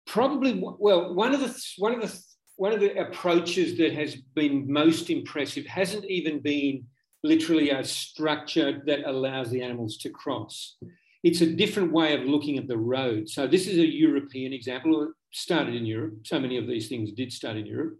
Probably, 0.06 0.62
well, 0.62 1.12
one 1.12 1.34
of 1.34 1.40
the 1.40 1.60
one 1.78 1.92
of 1.92 2.00
the 2.00 2.20
one 2.58 2.72
of 2.72 2.80
the 2.80 2.94
approaches 3.00 3.78
that 3.78 3.92
has 3.94 4.16
been 4.34 4.70
most 4.70 5.10
impressive 5.10 5.64
hasn't 5.66 6.04
even 6.04 6.40
been 6.40 6.84
literally 7.24 7.70
a 7.70 7.82
structure 7.82 8.82
that 8.86 9.08
allows 9.08 9.50
the 9.50 9.62
animals 9.62 9.96
to 9.98 10.10
cross 10.10 10.76
it's 11.22 11.40
a 11.40 11.46
different 11.46 11.92
way 11.92 12.14
of 12.14 12.28
looking 12.28 12.58
at 12.58 12.68
the 12.68 12.76
road. 12.76 13.28
So 13.28 13.46
this 13.46 13.66
is 13.66 13.78
a 13.78 13.86
European 13.86 14.52
example. 14.52 15.02
It 15.02 15.10
started 15.32 15.74
in 15.74 15.84
Europe. 15.84 16.14
So 16.24 16.38
many 16.38 16.56
of 16.56 16.66
these 16.66 16.88
things 16.88 17.12
did 17.12 17.32
start 17.32 17.56
in 17.56 17.66
Europe. 17.66 17.98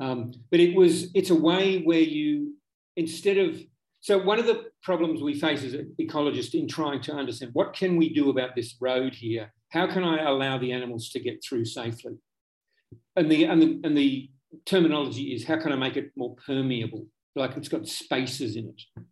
Um, 0.00 0.32
but 0.50 0.60
it 0.60 0.74
was 0.74 1.10
it's 1.14 1.30
a 1.30 1.34
way 1.34 1.82
where 1.82 2.00
you 2.00 2.54
instead 2.96 3.38
of 3.38 3.60
so 4.00 4.18
one 4.18 4.40
of 4.40 4.46
the 4.46 4.64
problems 4.82 5.22
we 5.22 5.38
face 5.38 5.62
as 5.62 5.74
an 5.74 5.94
ecologist 6.00 6.54
in 6.54 6.66
trying 6.66 7.00
to 7.02 7.12
understand 7.12 7.52
what 7.52 7.72
can 7.72 7.96
we 7.96 8.12
do 8.12 8.30
about 8.30 8.56
this 8.56 8.74
road 8.80 9.14
here? 9.14 9.52
How 9.70 9.86
can 9.86 10.02
I 10.02 10.24
allow 10.24 10.58
the 10.58 10.72
animals 10.72 11.10
to 11.10 11.20
get 11.20 11.42
through 11.44 11.66
safely? 11.66 12.14
And 13.16 13.30
the 13.30 13.44
and 13.44 13.62
the, 13.62 13.80
and 13.84 13.96
the 13.96 14.30
terminology 14.66 15.34
is 15.34 15.44
how 15.44 15.58
can 15.60 15.72
I 15.72 15.76
make 15.76 15.96
it 15.96 16.10
more 16.16 16.34
permeable? 16.46 17.06
Like 17.34 17.56
it's 17.56 17.68
got 17.68 17.88
spaces 17.88 18.56
in 18.56 18.68
it. 18.68 19.02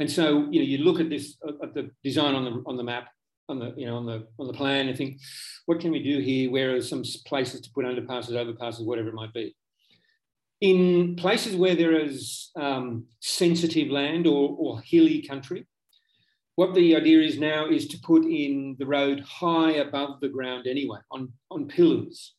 And 0.00 0.10
so, 0.10 0.48
you 0.50 0.60
know, 0.60 0.66
you 0.66 0.78
look 0.78 1.00
at 1.00 1.08
this 1.08 1.36
at 1.62 1.74
the 1.74 1.90
design 2.02 2.34
on 2.34 2.44
the 2.44 2.62
on 2.66 2.76
the 2.76 2.82
map, 2.82 3.08
on 3.48 3.58
the 3.58 3.74
you 3.76 3.86
know 3.86 3.96
on 3.96 4.06
the 4.06 4.26
on 4.38 4.46
the 4.46 4.52
plan, 4.52 4.88
and 4.88 4.96
think, 4.96 5.20
what 5.66 5.80
can 5.80 5.90
we 5.90 6.02
do 6.02 6.18
here? 6.18 6.50
Where 6.50 6.74
are 6.74 6.82
some 6.82 7.04
places 7.26 7.60
to 7.62 7.70
put 7.70 7.84
underpasses, 7.84 8.32
overpasses, 8.32 8.84
whatever 8.84 9.08
it 9.08 9.14
might 9.14 9.32
be? 9.32 9.54
In 10.60 11.16
places 11.16 11.56
where 11.56 11.74
there 11.74 11.98
is 11.98 12.50
um, 12.56 13.06
sensitive 13.20 13.88
land 13.88 14.26
or, 14.26 14.56
or 14.58 14.80
hilly 14.80 15.20
country, 15.22 15.66
what 16.56 16.74
the 16.74 16.94
idea 16.96 17.20
is 17.20 17.38
now 17.38 17.66
is 17.66 17.88
to 17.88 17.98
put 17.98 18.24
in 18.24 18.76
the 18.78 18.86
road 18.86 19.20
high 19.20 19.72
above 19.72 20.20
the 20.20 20.28
ground 20.28 20.66
anyway, 20.66 20.98
on, 21.10 21.32
on 21.50 21.66
pillars. 21.66 22.34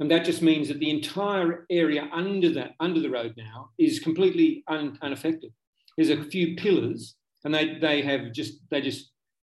And 0.00 0.10
that 0.10 0.24
just 0.24 0.42
means 0.42 0.68
that 0.68 0.78
the 0.78 0.90
entire 0.90 1.66
area 1.70 2.08
under 2.12 2.50
that, 2.50 2.74
under 2.78 3.00
the 3.00 3.10
road 3.10 3.34
now, 3.36 3.70
is 3.78 3.98
completely 3.98 4.62
un, 4.68 4.98
unaffected. 5.02 5.52
There's 5.96 6.10
a 6.10 6.22
few 6.24 6.54
pillars, 6.56 7.16
and 7.44 7.52
they 7.52 7.78
they 7.78 8.02
have 8.02 8.32
just 8.32 8.60
they 8.70 8.80
just 8.80 9.10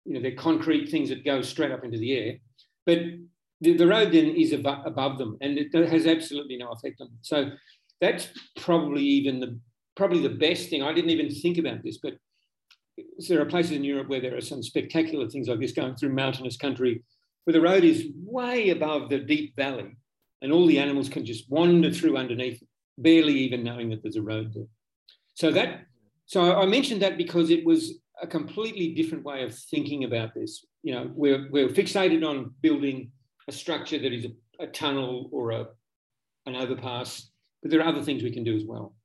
you 0.05 0.15
know 0.15 0.21
they're 0.21 0.36
concrete 0.36 0.89
things 0.89 1.10
that 1.10 1.24
go 1.24 1.41
straight 1.41 1.71
up 1.71 1.83
into 1.83 2.00
the 2.00 2.17
air, 2.17 2.38
but 2.88 3.00
the, 3.62 3.77
the 3.77 3.88
road 3.88 4.12
then 4.12 4.36
is 4.36 4.51
ab- 4.51 4.86
above 4.86 5.19
them, 5.19 5.38
and 5.41 5.60
it 5.60 5.74
has 5.74 6.07
absolutely 6.07 6.57
no 6.57 6.71
effect 6.71 7.00
on 7.00 7.07
them. 7.07 7.19
So 7.21 7.51
that's 8.00 8.29
probably 8.60 9.03
even 9.03 9.39
the 9.39 9.60
probably 9.95 10.21
the 10.21 10.36
best 10.36 10.69
thing. 10.69 10.81
I 10.81 10.93
didn't 10.93 11.12
even 11.12 11.29
think 11.29 11.60
about 11.60 11.83
this, 11.83 12.00
but 12.01 12.13
there 13.27 13.41
are 13.41 13.45
places 13.45 13.74
in 13.74 13.83
Europe 13.83 14.10
where 14.10 14.21
there 14.21 14.36
are 14.36 14.41
some 14.41 14.63
spectacular 14.63 15.29
things 15.29 15.48
like 15.48 15.60
this 15.60 15.71
going 15.71 15.95
through 15.95 16.13
mountainous 16.13 16.57
country, 16.57 17.03
where 17.43 17.53
the 17.53 17.62
road 17.62 17.83
is 17.83 18.07
way 18.15 18.69
above 18.69 19.10
the 19.10 19.19
deep 19.19 19.55
valley, 19.55 19.95
and 20.41 20.51
all 20.51 20.65
the 20.65 20.79
animals 20.79 21.10
can 21.10 21.25
just 21.25 21.50
wander 21.50 21.91
through 21.91 22.17
underneath, 22.17 22.62
barely 22.98 23.33
even 23.33 23.63
knowing 23.63 23.89
that 23.89 24.01
there's 24.01 24.15
a 24.15 24.21
road 24.21 24.53
there. 24.53 24.65
So 25.36 25.51
that, 25.51 25.86
so 26.25 26.60
I 26.60 26.65
mentioned 26.65 27.01
that 27.01 27.17
because 27.17 27.50
it 27.50 27.65
was 27.65 28.00
a 28.21 28.27
completely 28.27 28.93
different 28.93 29.24
way 29.24 29.43
of 29.43 29.55
thinking 29.55 30.03
about 30.03 30.33
this. 30.33 30.65
You 30.83 30.93
know, 30.93 31.12
we're 31.13 31.48
we're 31.51 31.69
fixated 31.69 32.27
on 32.27 32.53
building 32.62 33.12
a 33.48 33.51
structure 33.51 34.00
that 34.00 34.13
is 34.13 34.25
a, 34.25 34.63
a 34.63 34.67
tunnel 34.67 35.29
or 35.31 35.51
a 35.51 35.67
an 36.45 36.55
overpass, 36.55 37.29
but 37.62 37.71
there 37.71 37.81
are 37.81 37.88
other 37.88 38.01
things 38.01 38.24
we 38.24 38.31
can 38.31 38.43
do 38.43 38.55
as 38.55 38.65
well. 38.65 38.95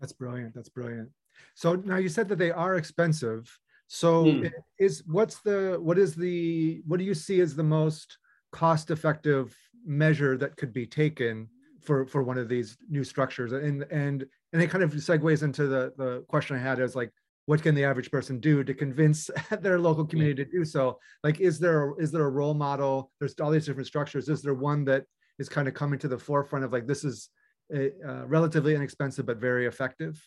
That's 0.00 0.12
brilliant. 0.12 0.54
That's 0.54 0.68
brilliant. 0.68 1.10
So 1.54 1.74
now 1.74 1.96
you 1.96 2.08
said 2.08 2.28
that 2.28 2.38
they 2.38 2.50
are 2.50 2.76
expensive. 2.76 3.56
So 3.88 4.24
mm. 4.24 4.50
is 4.78 5.02
what's 5.06 5.40
the 5.40 5.78
what 5.80 5.98
is 5.98 6.14
the 6.14 6.82
what 6.86 6.98
do 6.98 7.04
you 7.04 7.14
see 7.14 7.40
as 7.40 7.54
the 7.54 7.62
most 7.62 8.18
cost 8.52 8.90
effective 8.90 9.56
measure 9.84 10.36
that 10.38 10.56
could 10.56 10.72
be 10.72 10.86
taken 10.86 11.48
for 11.80 12.06
for 12.06 12.22
one 12.22 12.38
of 12.38 12.48
these 12.48 12.76
new 12.88 13.04
structures. 13.04 13.52
And 13.52 13.82
and 13.90 14.24
and 14.52 14.62
it 14.62 14.70
kind 14.70 14.84
of 14.84 14.92
segues 14.92 15.42
into 15.42 15.66
the 15.66 15.92
the 15.96 16.24
question 16.28 16.56
i 16.56 16.60
had 16.60 16.78
is 16.80 16.94
like 16.94 17.10
what 17.46 17.60
can 17.60 17.74
the 17.74 17.84
average 17.84 18.10
person 18.10 18.38
do 18.38 18.62
to 18.62 18.72
convince 18.72 19.28
their 19.60 19.78
local 19.78 20.04
community 20.04 20.44
to 20.44 20.50
do 20.50 20.64
so? 20.64 20.98
Like 21.24 21.40
is 21.40 21.58
there 21.58 21.94
is 21.98 22.10
there 22.12 22.24
a 22.24 22.30
role 22.30 22.54
model? 22.54 23.10
There's 23.18 23.34
all 23.40 23.50
these 23.50 23.66
different 23.66 23.88
structures. 23.88 24.28
Is 24.28 24.42
there 24.42 24.54
one 24.54 24.84
that 24.84 25.04
is 25.38 25.48
kind 25.48 25.66
of 25.66 25.74
coming 25.74 25.98
to 26.00 26.08
the 26.08 26.18
forefront 26.18 26.64
of 26.64 26.72
like 26.72 26.86
this 26.86 27.04
is 27.04 27.30
a, 27.74 27.90
uh, 28.06 28.26
relatively 28.26 28.74
inexpensive 28.74 29.26
but 29.26 29.38
very 29.38 29.66
effective? 29.66 30.20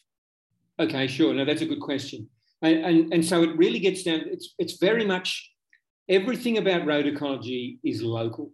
Okay, 0.79 1.07
sure. 1.07 1.33
No, 1.33 1.45
that's 1.45 1.62
a 1.62 1.65
good 1.65 1.79
question. 1.79 2.27
And, 2.62 2.85
and, 2.85 3.13
and 3.13 3.25
so 3.25 3.43
it 3.43 3.55
really 3.55 3.79
gets 3.79 4.03
down, 4.03 4.21
it's, 4.25 4.55
it's 4.57 4.77
very 4.77 5.05
much 5.05 5.51
everything 6.09 6.57
about 6.57 6.85
road 6.85 7.05
ecology 7.05 7.79
is 7.83 8.01
local, 8.01 8.51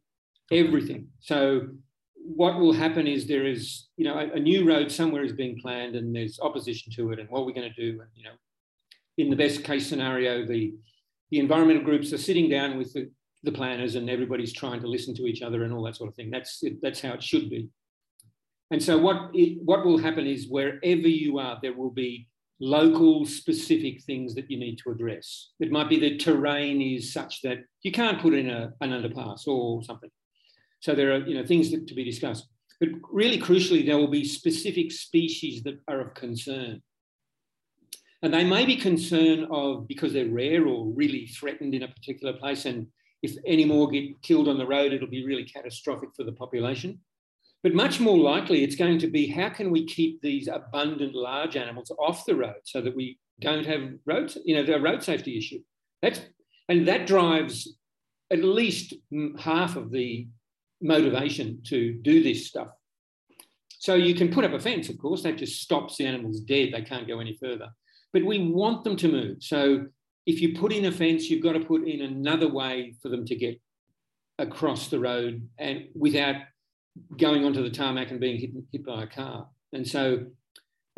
everything. 0.51 1.07
So 1.19 1.67
what 2.15 2.59
will 2.59 2.73
happen 2.73 3.07
is 3.07 3.25
there 3.25 3.45
is, 3.45 3.87
you 3.97 4.05
know, 4.05 4.17
a, 4.17 4.33
a 4.33 4.39
new 4.39 4.67
road 4.67 4.91
somewhere 4.91 5.23
is 5.23 5.33
being 5.33 5.59
planned 5.59 5.95
and 5.95 6.15
there's 6.15 6.39
opposition 6.39 6.91
to 6.93 7.11
it 7.11 7.19
and 7.19 7.29
what 7.29 7.45
we're 7.45 7.53
going 7.53 7.71
to 7.73 7.81
do. 7.81 7.99
And, 7.99 8.09
you 8.15 8.23
know, 8.23 8.35
in 9.17 9.29
the 9.29 9.35
best 9.35 9.63
case 9.63 9.87
scenario, 9.87 10.45
the, 10.45 10.73
the 11.31 11.39
environmental 11.39 11.83
groups 11.83 12.13
are 12.13 12.17
sitting 12.17 12.49
down 12.49 12.77
with 12.77 12.93
the, 12.93 13.09
the 13.43 13.51
planners 13.51 13.95
and 13.95 14.09
everybody's 14.09 14.53
trying 14.53 14.81
to 14.81 14.87
listen 14.87 15.15
to 15.15 15.25
each 15.25 15.41
other 15.41 15.63
and 15.63 15.73
all 15.73 15.83
that 15.83 15.95
sort 15.95 16.09
of 16.09 16.15
thing. 16.15 16.29
That's, 16.29 16.63
that's 16.81 17.01
how 17.01 17.13
it 17.13 17.23
should 17.23 17.49
be. 17.49 17.69
And 18.69 18.81
so 18.81 18.97
what, 18.97 19.31
it, 19.33 19.59
what 19.65 19.85
will 19.85 19.97
happen 19.97 20.27
is 20.27 20.47
wherever 20.47 21.07
you 21.07 21.39
are, 21.39 21.59
there 21.61 21.73
will 21.73 21.89
be 21.89 22.27
local 22.61 23.25
specific 23.25 24.03
things 24.03 24.35
that 24.35 24.49
you 24.49 24.57
need 24.57 24.77
to 24.77 24.91
address. 24.91 25.49
It 25.59 25.71
might 25.71 25.89
be 25.89 25.99
the 25.99 26.17
terrain 26.17 26.81
is 26.81 27.11
such 27.11 27.41
that 27.41 27.57
you 27.81 27.91
can't 27.91 28.21
put 28.21 28.33
in 28.33 28.49
a, 28.49 28.71
an 28.81 28.91
underpass 28.91 29.47
or 29.47 29.83
something. 29.83 30.11
So 30.81 30.93
there 30.93 31.13
are 31.13 31.19
you 31.19 31.35
know, 31.35 31.45
things 31.45 31.71
that, 31.71 31.87
to 31.87 31.95
be 31.95 32.03
discussed. 32.03 32.47
But 32.79 32.89
really 33.11 33.39
crucially, 33.39 33.85
there 33.85 33.97
will 33.97 34.07
be 34.07 34.25
specific 34.25 34.91
species 34.91 35.63
that 35.63 35.79
are 35.87 36.01
of 36.01 36.13
concern. 36.15 36.81
And 38.23 38.33
they 38.33 38.43
may 38.43 38.65
be 38.65 38.75
concern 38.75 39.47
of 39.51 39.87
because 39.87 40.13
they're 40.13 40.27
rare 40.27 40.67
or 40.67 40.85
really 40.87 41.27
threatened 41.27 41.73
in 41.73 41.83
a 41.83 41.87
particular 41.87 42.33
place. 42.33 42.65
And 42.65 42.87
if 43.23 43.35
any 43.45 43.65
more 43.65 43.89
get 43.89 44.21
killed 44.23 44.47
on 44.47 44.57
the 44.57 44.65
road, 44.65 44.93
it'll 44.93 45.07
be 45.07 45.25
really 45.25 45.43
catastrophic 45.43 46.09
for 46.15 46.23
the 46.23 46.31
population. 46.31 46.99
But 47.63 47.75
much 47.75 47.99
more 47.99 48.17
likely, 48.17 48.63
it's 48.63 48.75
going 48.75 48.97
to 48.99 49.07
be 49.07 49.27
how 49.27 49.49
can 49.49 49.69
we 49.69 49.85
keep 49.85 50.21
these 50.21 50.47
abundant 50.47 51.13
large 51.13 51.55
animals 51.55 51.91
off 51.99 52.25
the 52.25 52.35
road 52.35 52.61
so 52.63 52.81
that 52.81 52.95
we 52.95 53.19
don't 53.39 53.65
have 53.65 53.93
road, 54.05 54.33
you 54.45 54.55
know, 54.55 54.63
the 54.63 54.79
road 54.79 55.03
safety 55.03 55.37
issue. 55.37 55.59
That's 56.01 56.21
and 56.69 56.87
that 56.87 57.05
drives 57.05 57.75
at 58.31 58.43
least 58.43 58.93
half 59.37 59.75
of 59.75 59.91
the 59.91 60.27
motivation 60.81 61.61
to 61.67 61.93
do 61.93 62.23
this 62.23 62.47
stuff. 62.47 62.69
So 63.79 63.95
you 63.95 64.13
can 64.13 64.31
put 64.31 64.45
up 64.45 64.53
a 64.53 64.59
fence, 64.59 64.89
of 64.89 64.97
course, 64.99 65.23
that 65.23 65.37
just 65.37 65.61
stops 65.61 65.97
the 65.97 66.05
animals 66.05 66.41
dead. 66.41 66.69
They 66.71 66.83
can't 66.83 67.07
go 67.07 67.19
any 67.19 67.37
further. 67.41 67.69
But 68.13 68.25
we 68.25 68.51
want 68.51 68.83
them 68.83 68.95
to 68.97 69.11
move. 69.11 69.37
So 69.39 69.87
if 70.25 70.41
you 70.41 70.55
put 70.55 70.71
in 70.71 70.85
a 70.85 70.91
fence, 70.91 71.29
you've 71.29 71.43
got 71.43 71.53
to 71.53 71.61
put 71.61 71.87
in 71.87 72.01
another 72.01 72.47
way 72.47 72.95
for 73.01 73.09
them 73.09 73.25
to 73.25 73.35
get 73.35 73.59
across 74.37 74.89
the 74.89 74.99
road 74.99 75.47
and 75.57 75.85
without 75.95 76.35
going 77.17 77.45
onto 77.45 77.63
the 77.63 77.69
tarmac 77.69 78.11
and 78.11 78.19
being 78.19 78.39
hit, 78.39 78.51
hit 78.71 78.85
by 78.85 79.03
a 79.03 79.07
car. 79.07 79.47
And 79.73 79.87
so, 79.87 80.25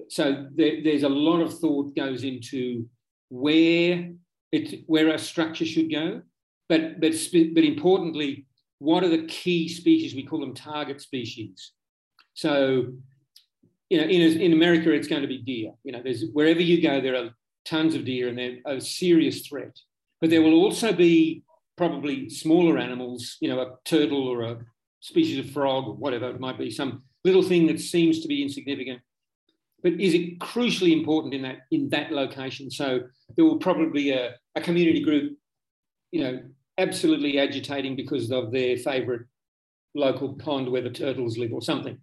so 0.09 0.47
there, 0.55 0.83
there's 0.83 1.03
a 1.03 1.09
lot 1.09 1.41
of 1.41 1.57
thought 1.59 1.95
goes 1.95 2.23
into 2.23 2.89
where 3.29 4.09
it 4.51 4.83
where 4.87 5.09
our 5.11 5.17
structure 5.17 5.65
should 5.65 5.91
go, 5.91 6.21
but 6.69 6.99
but 7.01 7.13
but 7.31 7.63
importantly, 7.63 8.45
what 8.83 9.03
are 9.03 9.09
the 9.09 9.25
key 9.27 9.69
species? 9.69 10.13
We 10.13 10.25
call 10.25 10.41
them 10.41 10.53
target 10.53 10.99
species. 10.99 11.71
So, 12.33 12.87
you 13.89 13.97
know, 13.97 14.03
in 14.03 14.41
in 14.41 14.51
America, 14.51 14.91
it's 14.91 15.07
going 15.07 15.21
to 15.21 15.27
be 15.27 15.37
deer. 15.37 15.71
You 15.85 15.93
know, 15.93 16.01
there's 16.03 16.25
wherever 16.33 16.59
you 16.61 16.81
go, 16.81 16.99
there 16.99 17.15
are 17.15 17.29
tons 17.63 17.95
of 17.95 18.03
deer, 18.03 18.27
and 18.27 18.37
they're 18.37 18.57
a 18.65 18.81
serious 18.81 19.47
threat. 19.47 19.79
But 20.19 20.29
there 20.29 20.41
will 20.41 20.55
also 20.65 20.91
be 20.91 21.43
probably 21.77 22.29
smaller 22.29 22.77
animals, 22.77 23.37
you 23.39 23.49
know, 23.49 23.61
a 23.61 23.75
turtle 23.85 24.27
or 24.27 24.41
a 24.41 24.57
species 24.99 25.39
of 25.39 25.51
frog 25.51 25.87
or 25.87 25.95
whatever 25.95 26.29
it 26.29 26.39
might 26.39 26.57
be, 26.57 26.69
some 26.69 27.03
little 27.23 27.43
thing 27.43 27.67
that 27.67 27.79
seems 27.79 28.19
to 28.19 28.27
be 28.27 28.43
insignificant. 28.43 28.99
But 29.81 29.93
is 29.93 30.13
it 30.13 30.39
crucially 30.39 30.91
important 30.91 31.33
in 31.33 31.41
that 31.43 31.59
in 31.71 31.89
that 31.89 32.11
location? 32.11 32.69
So 32.69 33.01
there 33.35 33.45
will 33.45 33.59
probably 33.59 33.89
be 34.03 34.11
a, 34.11 34.35
a 34.55 34.61
community 34.61 35.01
group, 35.01 35.37
you 36.11 36.21
know, 36.23 36.41
absolutely 36.77 37.39
agitating 37.39 37.95
because 37.95 38.31
of 38.31 38.51
their 38.51 38.77
favourite 38.77 39.21
local 39.95 40.33
pond 40.33 40.71
where 40.71 40.81
the 40.81 40.89
turtles 40.89 41.37
live 41.37 41.53
or 41.53 41.61
something. 41.61 41.97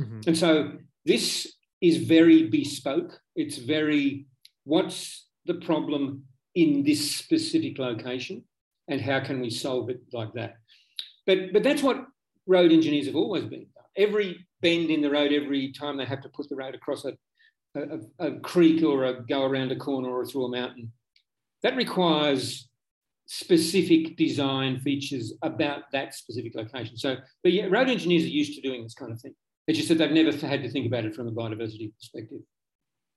Mm-hmm. 0.00 0.20
And 0.26 0.36
so 0.36 0.72
this 1.04 1.54
is 1.80 1.98
very 1.98 2.48
bespoke. 2.48 3.20
It's 3.36 3.58
very 3.58 4.26
what's 4.64 5.26
the 5.44 5.54
problem 5.54 6.24
in 6.54 6.84
this 6.84 7.14
specific 7.14 7.78
location 7.78 8.42
and 8.88 9.00
how 9.00 9.20
can 9.20 9.40
we 9.40 9.50
solve 9.50 9.90
it 9.90 10.00
like 10.12 10.32
that? 10.34 10.56
But 11.26 11.52
but 11.52 11.62
that's 11.62 11.82
what 11.82 12.06
road 12.46 12.72
engineers 12.72 13.06
have 13.06 13.16
always 13.16 13.44
been. 13.44 13.66
Every 13.96 14.46
bend 14.60 14.90
in 14.90 15.02
the 15.02 15.10
road, 15.10 15.32
every 15.32 15.72
time 15.72 15.96
they 15.96 16.04
have 16.04 16.22
to 16.22 16.28
put 16.28 16.48
the 16.48 16.56
road 16.56 16.74
across 16.74 17.04
a, 17.04 17.12
a, 17.76 17.98
a 18.18 18.40
creek 18.40 18.82
or 18.82 19.04
a, 19.04 19.22
go 19.22 19.44
around 19.44 19.70
a 19.72 19.76
corner 19.76 20.08
or 20.08 20.24
through 20.24 20.46
a 20.46 20.50
mountain, 20.50 20.90
that 21.62 21.76
requires 21.76 22.68
specific 23.26 24.16
design 24.16 24.78
features 24.78 25.34
about 25.42 25.90
that 25.92 26.14
specific 26.14 26.54
location. 26.54 26.96
So, 26.96 27.16
but 27.42 27.52
yeah, 27.52 27.66
road 27.66 27.88
engineers 27.88 28.24
are 28.24 28.28
used 28.28 28.54
to 28.54 28.60
doing 28.60 28.82
this 28.82 28.94
kind 28.94 29.12
of 29.12 29.20
thing. 29.20 29.34
It's 29.66 29.78
just 29.78 29.88
that 29.88 29.96
they've 29.96 30.10
never 30.10 30.36
had 30.46 30.62
to 30.62 30.70
think 30.70 30.86
about 30.86 31.04
it 31.04 31.14
from 31.14 31.28
a 31.28 31.32
biodiversity 31.32 31.92
perspective. 31.94 32.40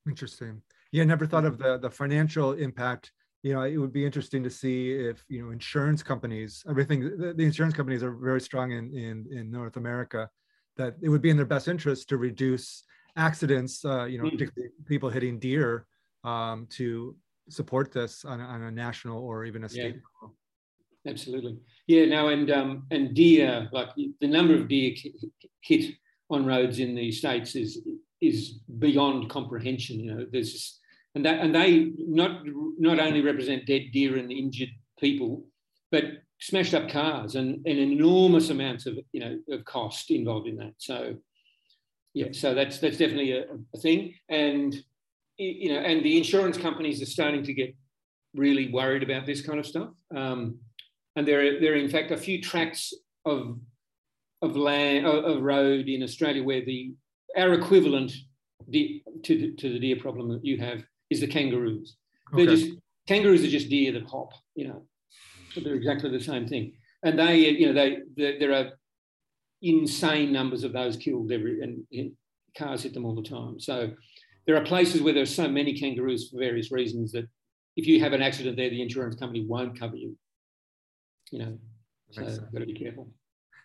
Interesting. 0.07 0.61
Yeah, 0.91 1.03
never 1.03 1.25
thought 1.25 1.45
of 1.45 1.57
the 1.57 1.77
the 1.77 1.91
financial 1.91 2.53
impact 2.53 3.11
you 3.43 3.53
know 3.53 3.61
it 3.61 3.77
would 3.77 3.93
be 3.93 4.05
interesting 4.05 4.43
to 4.43 4.49
see 4.49 4.91
if 4.91 5.23
you 5.29 5.43
know 5.43 5.51
insurance 5.51 6.01
companies 6.03 6.63
everything 6.69 6.99
the, 7.17 7.33
the 7.33 7.45
insurance 7.45 7.75
companies 7.75 8.03
are 8.03 8.11
very 8.11 8.41
strong 8.41 8.71
in, 8.71 8.93
in 8.93 9.25
in 9.31 9.51
north 9.51 9.77
america 9.77 10.29
that 10.75 10.95
it 11.01 11.09
would 11.09 11.21
be 11.21 11.29
in 11.29 11.37
their 11.37 11.45
best 11.45 11.67
interest 11.67 12.09
to 12.09 12.17
reduce 12.17 12.83
accidents 13.15 13.85
uh, 13.85 14.05
you 14.05 14.17
know 14.17 14.25
mm. 14.25 14.31
particularly 14.31 14.73
people 14.85 15.09
hitting 15.09 15.39
deer 15.39 15.85
um, 16.23 16.67
to 16.69 17.15
support 17.49 17.91
this 17.91 18.25
on, 18.25 18.41
on, 18.41 18.63
a 18.63 18.71
national 18.71 19.23
or 19.23 19.45
even 19.45 19.63
a 19.63 19.69
state 19.69 19.95
yeah. 19.95 20.01
level 20.21 20.35
absolutely 21.07 21.57
yeah 21.87 22.05
now 22.05 22.27
and 22.27 22.51
um, 22.51 22.85
and 22.91 23.13
deer 23.13 23.69
like 23.71 23.89
the 23.95 24.27
number 24.27 24.55
of 24.55 24.67
deer 24.67 24.93
hit 25.61 25.93
on 26.29 26.45
roads 26.45 26.79
in 26.79 26.95
the 26.95 27.11
states 27.11 27.55
is 27.55 27.79
is 28.21 28.59
beyond 28.79 29.29
comprehension 29.29 29.99
you 29.99 30.13
know 30.13 30.25
there's 30.31 30.51
just 30.51 30.81
and 31.17 31.25
that 31.25 31.39
and 31.39 31.53
they 31.53 31.91
not 31.97 32.41
not 32.77 32.99
only 32.99 33.21
represent 33.21 33.65
dead 33.65 33.87
deer 33.91 34.17
and 34.17 34.31
injured 34.31 34.69
people, 34.99 35.45
but 35.91 36.03
smashed 36.39 36.75
up 36.75 36.87
cars 36.89 37.35
and, 37.35 37.65
and 37.65 37.79
enormous 37.79 38.51
amounts 38.51 38.85
of 38.85 38.99
you 39.11 39.19
know 39.19 39.39
of 39.49 39.65
cost 39.65 40.11
involved 40.11 40.47
in 40.47 40.57
that. 40.57 40.73
So 40.77 41.15
yeah, 42.13 42.27
so 42.31 42.53
that's 42.53 42.77
that's 42.77 42.97
definitely 42.97 43.31
a, 43.31 43.45
a 43.73 43.79
thing. 43.79 44.13
And 44.29 44.75
you 45.37 45.73
know, 45.73 45.79
and 45.79 46.03
the 46.03 46.17
insurance 46.17 46.57
companies 46.57 47.01
are 47.01 47.05
starting 47.05 47.43
to 47.43 47.53
get 47.53 47.75
really 48.33 48.71
worried 48.71 49.03
about 49.03 49.25
this 49.25 49.41
kind 49.41 49.59
of 49.59 49.65
stuff. 49.65 49.89
Um, 50.15 50.59
and 51.15 51.27
there 51.27 51.41
are 51.41 51.59
there 51.59 51.73
are 51.73 51.77
in 51.77 51.89
fact 51.89 52.11
a 52.11 52.17
few 52.17 52.41
tracts 52.41 52.93
of 53.25 53.59
of 54.41 54.55
land 54.55 55.05
of 55.05 55.41
road 55.41 55.87
in 55.87 56.03
Australia 56.03 56.43
where 56.43 56.63
the 56.63 56.93
our 57.35 57.53
equivalent 57.53 58.11
to 58.71 58.99
the, 59.23 59.53
to 59.57 59.69
the 59.73 59.79
deer 59.79 59.95
problem 59.95 60.29
that 60.29 60.45
you 60.45 60.57
have 60.57 60.83
is 61.09 61.21
the 61.21 61.27
kangaroos. 61.27 61.95
Okay. 62.33 62.45
They're 62.45 62.55
just 62.55 62.71
kangaroos 63.07 63.43
are 63.43 63.49
just 63.49 63.69
deer 63.69 63.91
that 63.93 64.05
hop, 64.05 64.31
you 64.55 64.67
know. 64.67 64.83
they're 65.63 65.75
exactly 65.75 66.09
the 66.09 66.23
same 66.23 66.47
thing. 66.47 66.73
And 67.03 67.17
they, 67.17 67.37
you 67.37 67.67
know, 67.67 67.73
they, 67.73 67.99
they 68.15 68.37
there 68.37 68.53
are 68.53 68.71
insane 69.61 70.31
numbers 70.31 70.63
of 70.63 70.73
those 70.73 70.97
killed 70.97 71.31
every 71.31 71.61
and, 71.61 71.83
and 71.91 72.11
cars 72.57 72.83
hit 72.83 72.93
them 72.93 73.05
all 73.05 73.15
the 73.15 73.27
time. 73.27 73.59
So 73.59 73.91
there 74.47 74.55
are 74.55 74.63
places 74.63 75.01
where 75.01 75.13
there 75.13 75.23
are 75.23 75.27
so 75.27 75.47
many 75.47 75.77
kangaroos 75.77 76.29
for 76.29 76.39
various 76.39 76.71
reasons 76.71 77.11
that 77.11 77.27
if 77.75 77.85
you 77.85 77.99
have 77.99 78.13
an 78.13 78.21
accident 78.21 78.55
there, 78.55 78.69
the 78.69 78.81
insurance 78.81 79.15
company 79.15 79.45
won't 79.45 79.77
cover 79.77 79.97
you. 79.97 80.17
You 81.31 81.39
know, 81.39 81.57
so 82.11 82.21
you've 82.21 82.51
got 82.53 82.59
to 82.59 82.65
be 82.65 82.73
careful. 82.73 83.09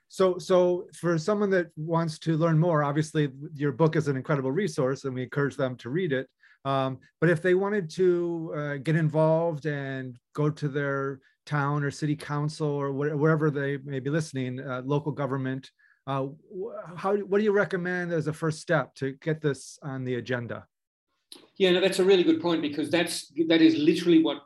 So, 0.08 0.36
so 0.38 0.88
for 0.94 1.16
someone 1.16 1.48
that 1.50 1.68
wants 1.76 2.18
to 2.18 2.36
learn 2.36 2.58
more, 2.58 2.82
obviously 2.82 3.30
your 3.54 3.72
book 3.72 3.96
is 3.96 4.08
an 4.08 4.16
incredible 4.16 4.50
resource, 4.50 5.04
and 5.04 5.14
we 5.14 5.22
encourage 5.22 5.56
them 5.56 5.76
to 5.76 5.88
read 5.88 6.12
it. 6.12 6.28
Um, 6.64 6.98
but 7.20 7.30
if 7.30 7.40
they 7.40 7.54
wanted 7.54 7.88
to 7.90 8.52
uh, 8.54 8.76
get 8.76 8.96
involved 8.96 9.66
and 9.66 10.18
go 10.34 10.50
to 10.50 10.68
their 10.68 11.20
town 11.46 11.82
or 11.82 11.90
city 11.90 12.14
council 12.14 12.68
or 12.68 12.92
wherever 12.92 13.50
they 13.50 13.78
may 13.78 14.00
be 14.00 14.10
listening, 14.10 14.60
uh, 14.60 14.82
local 14.84 15.12
government, 15.12 15.70
uh, 16.06 16.26
how 16.96 17.16
what 17.16 17.38
do 17.38 17.44
you 17.44 17.52
recommend 17.52 18.12
as 18.12 18.26
a 18.26 18.32
first 18.32 18.60
step 18.60 18.94
to 18.96 19.12
get 19.22 19.40
this 19.40 19.78
on 19.82 20.04
the 20.04 20.16
agenda? 20.16 20.66
Yeah, 21.62 21.70
no, 21.70 21.80
that's 21.80 22.00
a 22.00 22.04
really 22.04 22.24
good 22.24 22.42
point 22.42 22.60
because 22.60 22.90
that's 22.90 23.32
that 23.46 23.62
is 23.62 23.76
literally 23.76 24.20
what 24.20 24.38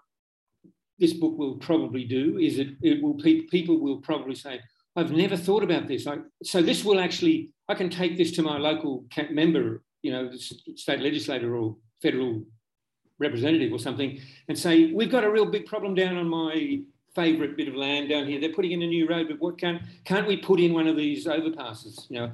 this 0.99 1.15
book 1.15 1.39
will 1.39 1.57
probably 1.57 2.05
do. 2.05 2.37
Is 2.37 2.59
it? 2.59 2.69
It 2.83 3.03
will 3.03 3.15
people 3.15 3.81
will 3.81 4.03
probably 4.03 4.35
say, 4.35 4.61
I've 4.97 5.13
never 5.13 5.35
thought 5.35 5.63
about 5.63 5.89
this. 5.89 6.07
I, 6.07 6.19
so 6.43 6.61
this 6.61 6.85
will 6.85 7.01
actually, 7.01 7.53
I 7.71 7.75
can 7.75 7.89
take 7.89 8.19
this 8.19 8.33
to 8.33 8.43
my 8.43 8.59
local 8.59 9.07
member, 9.31 9.83
you 10.03 10.13
know, 10.13 10.31
state 10.75 11.01
legislator 11.01 11.57
or 11.57 11.79
federal 12.03 12.43
representative 13.19 13.73
or 13.73 13.79
something, 13.79 14.21
and 14.49 14.59
say, 14.59 14.93
we've 14.93 15.11
got 15.11 15.25
a 15.25 15.31
real 15.31 15.47
big 15.47 15.65
problem 15.65 15.95
down 15.95 16.19
on 16.19 16.29
my 16.29 16.83
favourite 17.15 17.57
bit 17.57 17.69
of 17.69 17.77
land 17.77 18.11
down 18.11 18.27
here. 18.27 18.39
They're 18.39 18.53
putting 18.53 18.73
in 18.73 18.83
a 18.83 18.87
new 18.87 19.09
road, 19.09 19.29
but 19.31 19.41
what 19.41 19.57
can't 19.57 19.81
can't 20.05 20.29
we 20.29 20.37
put 20.37 20.61
in 20.61 20.75
one 20.75 20.87
of 20.87 20.97
these 20.99 21.27
overpasses? 21.27 22.11
You 22.11 22.21
know. 22.21 22.33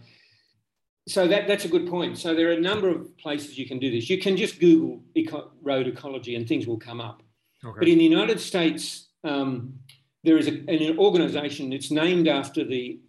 So 1.08 1.26
that, 1.26 1.48
that's 1.48 1.64
a 1.64 1.68
good 1.68 1.88
point. 1.88 2.18
So 2.18 2.34
there 2.34 2.48
are 2.48 2.52
a 2.52 2.60
number 2.60 2.88
of 2.88 3.16
places 3.18 3.58
you 3.58 3.66
can 3.66 3.78
do 3.78 3.90
this. 3.90 4.08
You 4.08 4.18
can 4.18 4.36
just 4.36 4.60
Google 4.60 5.02
eco- 5.14 5.50
road 5.60 5.88
ecology 5.88 6.36
and 6.36 6.46
things 6.46 6.66
will 6.66 6.78
come 6.78 7.00
up. 7.00 7.22
Okay. 7.64 7.78
But 7.80 7.88
in 7.88 7.98
the 7.98 8.04
United 8.04 8.40
States, 8.40 9.08
um, 9.24 9.74
there 10.22 10.38
is 10.38 10.46
a, 10.46 10.52
an 10.68 10.98
organization, 10.98 11.72
it's 11.72 11.90
named 11.90 12.28
after 12.28 12.64
the 12.64 13.00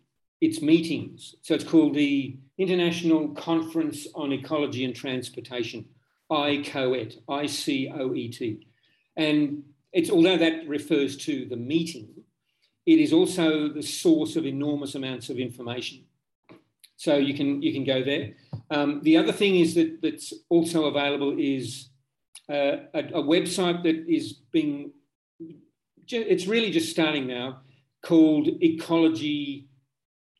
its 0.41 0.61
meetings. 0.61 1.35
So 1.41 1.53
it's 1.53 1.63
called 1.63 1.93
the 1.93 2.35
International 2.57 3.29
Conference 3.29 4.07
on 4.13 4.33
Ecology 4.33 4.83
and 4.83 4.93
Transportation, 4.93 5.85
ICOET, 6.29 7.19
I-C-O-E-T. 7.29 8.67
And 9.15 9.63
it's 9.93 10.09
although 10.09 10.37
that 10.37 10.67
refers 10.67 11.15
to 11.17 11.45
the 11.45 11.55
meeting, 11.55 12.09
it 12.85 12.99
is 12.99 13.13
also 13.13 13.69
the 13.69 13.81
source 13.81 14.35
of 14.35 14.45
enormous 14.45 14.95
amounts 14.95 15.29
of 15.29 15.37
information. 15.37 16.03
So 16.97 17.17
you 17.17 17.33
can 17.33 17.61
you 17.61 17.73
can 17.73 17.83
go 17.83 18.03
there. 18.03 18.33
Um, 18.69 19.01
the 19.03 19.17
other 19.17 19.31
thing 19.31 19.55
is 19.55 19.75
that 19.75 20.01
that's 20.01 20.33
also 20.49 20.85
available 20.85 21.35
is 21.37 21.89
uh, 22.49 22.87
a, 22.93 22.99
a, 23.13 23.23
website 23.23 23.83
that 23.83 24.05
is 24.07 24.33
being 24.51 24.91
it's 26.09 26.47
really 26.47 26.71
just 26.71 26.91
starting 26.91 27.27
now, 27.27 27.61
called 28.03 28.47
Ecology 28.61 29.69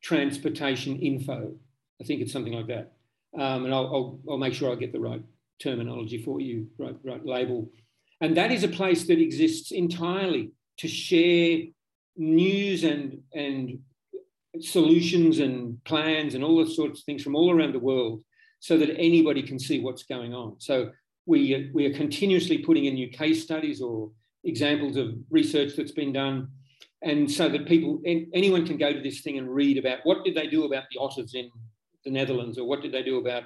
Transportation 0.01 0.99
Info. 0.99 1.53
I 2.01 2.03
think 2.03 2.21
it's 2.21 2.33
something 2.33 2.53
like 2.53 2.67
that. 2.67 2.93
Um, 3.37 3.65
and 3.65 3.73
I'll, 3.73 3.87
I'll, 3.87 4.19
I'll, 4.29 4.37
make 4.37 4.53
sure 4.53 4.71
I 4.71 4.75
get 4.75 4.91
the 4.91 4.99
right 4.99 5.23
terminology 5.59 6.21
for 6.21 6.39
you, 6.39 6.67
right, 6.77 6.95
right 7.03 7.25
label. 7.25 7.69
And 8.21 8.37
that 8.37 8.51
is 8.51 8.63
a 8.63 8.67
place 8.67 9.07
that 9.07 9.19
exists 9.19 9.71
entirely 9.71 10.51
to 10.77 10.87
share 10.87 11.59
news 12.15 12.83
and, 12.83 13.21
and 13.33 13.79
solutions 14.63 15.39
and 15.39 15.83
plans 15.83 16.35
and 16.35 16.43
all 16.43 16.63
the 16.63 16.71
sorts 16.71 16.99
of 16.99 17.05
things 17.05 17.23
from 17.23 17.35
all 17.35 17.51
around 17.51 17.73
the 17.73 17.79
world 17.79 18.23
so 18.59 18.77
that 18.77 18.97
anybody 18.97 19.43
can 19.43 19.59
see 19.59 19.79
what's 19.79 20.03
going 20.03 20.33
on. 20.33 20.55
So 20.59 20.91
we, 21.25 21.71
we 21.73 21.85
are 21.85 21.93
continuously 21.93 22.59
putting 22.59 22.85
in 22.85 22.95
new 22.95 23.09
case 23.09 23.43
studies 23.43 23.81
or 23.81 24.11
examples 24.43 24.97
of 24.97 25.15
research 25.29 25.75
that's 25.75 25.91
been 25.91 26.13
done. 26.13 26.49
And 27.01 27.29
so 27.29 27.49
that 27.49 27.67
people, 27.67 28.01
anyone 28.05 28.65
can 28.65 28.77
go 28.77 28.93
to 28.93 29.01
this 29.01 29.21
thing 29.21 29.37
and 29.37 29.53
read 29.53 29.77
about 29.77 29.99
what 30.03 30.23
did 30.23 30.35
they 30.35 30.47
do 30.47 30.63
about 30.63 30.85
the 30.91 30.99
otters 30.99 31.33
in 31.33 31.49
the 32.05 32.11
Netherlands, 32.11 32.57
or 32.57 32.65
what 32.65 32.81
did 32.81 32.93
they 32.93 33.03
do 33.03 33.17
about 33.17 33.43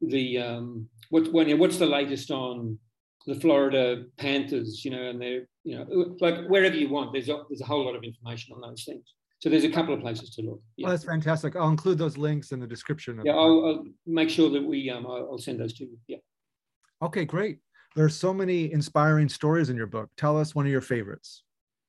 the 0.00 0.38
um, 0.38 0.88
what, 1.10 1.30
what's 1.32 1.78
the 1.78 1.86
latest 1.86 2.30
on 2.30 2.78
the 3.26 3.34
Florida 3.34 4.04
Panthers, 4.16 4.84
you 4.84 4.90
know, 4.90 5.02
and 5.02 5.20
they're 5.20 5.46
you 5.64 5.76
know 5.76 6.16
like 6.20 6.46
wherever 6.46 6.74
you 6.74 6.88
want. 6.88 7.12
There's 7.12 7.28
a, 7.28 7.42
there's 7.48 7.60
a 7.60 7.66
whole 7.66 7.84
lot 7.84 7.94
of 7.94 8.04
information 8.04 8.54
on 8.54 8.60
those 8.62 8.84
things. 8.84 9.14
So 9.40 9.48
there's 9.48 9.64
a 9.64 9.70
couple 9.70 9.94
of 9.94 10.00
places 10.00 10.30
to 10.30 10.42
look. 10.42 10.60
Yeah. 10.76 10.88
that's 10.88 11.04
fantastic. 11.04 11.54
I'll 11.54 11.68
include 11.68 11.98
those 11.98 12.18
links 12.18 12.50
in 12.50 12.58
the 12.58 12.66
description. 12.66 13.20
yeah, 13.24 13.32
I'll, 13.32 13.64
I'll, 13.66 13.84
make 14.06 14.30
sure 14.30 14.50
that 14.50 14.62
we 14.62 14.90
um, 14.90 15.06
I'll, 15.06 15.28
I'll 15.32 15.38
send 15.38 15.60
those 15.60 15.72
to 15.74 15.84
you. 15.84 15.98
Yeah. 16.08 16.16
Okay, 17.02 17.24
great. 17.24 17.58
There 17.94 18.04
are 18.04 18.10
so 18.10 18.34
many 18.34 18.72
inspiring 18.72 19.28
stories 19.28 19.70
in 19.70 19.76
your 19.76 19.86
book. 19.86 20.10
Tell 20.16 20.38
us 20.38 20.54
one 20.54 20.66
of 20.66 20.72
your 20.72 20.80
favorites. 20.80 21.44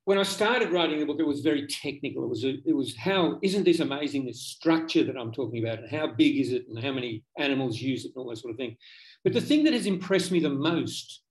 When 0.05 0.17
I 0.17 0.23
started 0.23 0.71
writing 0.71 0.99
the 0.99 1.05
book, 1.05 1.19
it 1.19 1.27
was 1.27 1.41
very 1.41 1.67
technical. 1.67 2.23
It 2.23 2.29
was 2.29 2.43
a, 2.43 2.57
it 2.65 2.75
was 2.75 2.95
how 2.95 3.39
isn't 3.41 3.63
this 3.63 3.79
amazing 3.79 4.25
this 4.25 4.41
structure 4.41 5.03
that 5.03 5.17
I'm 5.17 5.31
talking 5.31 5.63
about 5.63 5.79
and 5.79 5.89
how 5.89 6.07
big 6.07 6.37
is 6.37 6.51
it 6.51 6.67
and 6.67 6.83
how 6.83 6.91
many 6.91 7.23
animals 7.37 7.79
use 7.79 8.05
it 8.05 8.11
and 8.15 8.17
all 8.17 8.29
that 8.29 8.37
sort 8.37 8.51
of 8.51 8.57
thing. 8.57 8.75
But 9.23 9.33
the 9.33 9.41
thing 9.41 9.63
that 9.65 9.73
has 9.73 9.85
impressed 9.85 10.31
me 10.31 10.39
the 10.39 10.49
most 10.49 11.21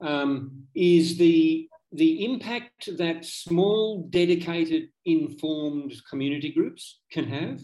um, 0.00 0.64
is 0.74 1.16
the 1.16 1.68
the 1.92 2.24
impact 2.24 2.88
that 2.98 3.24
small, 3.24 4.06
dedicated, 4.10 4.88
informed 5.04 5.94
community 6.08 6.52
groups 6.52 7.00
can 7.10 7.24
have. 7.24 7.60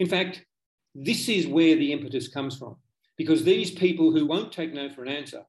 In 0.00 0.08
fact, 0.08 0.44
this 0.94 1.28
is 1.28 1.46
where 1.46 1.76
the 1.76 1.92
impetus 1.92 2.28
comes 2.28 2.56
from, 2.56 2.76
because 3.18 3.44
these 3.44 3.70
people 3.70 4.12
who 4.12 4.24
won't 4.26 4.52
take 4.52 4.72
no 4.72 4.88
for 4.88 5.02
an 5.02 5.08
answer 5.08 5.42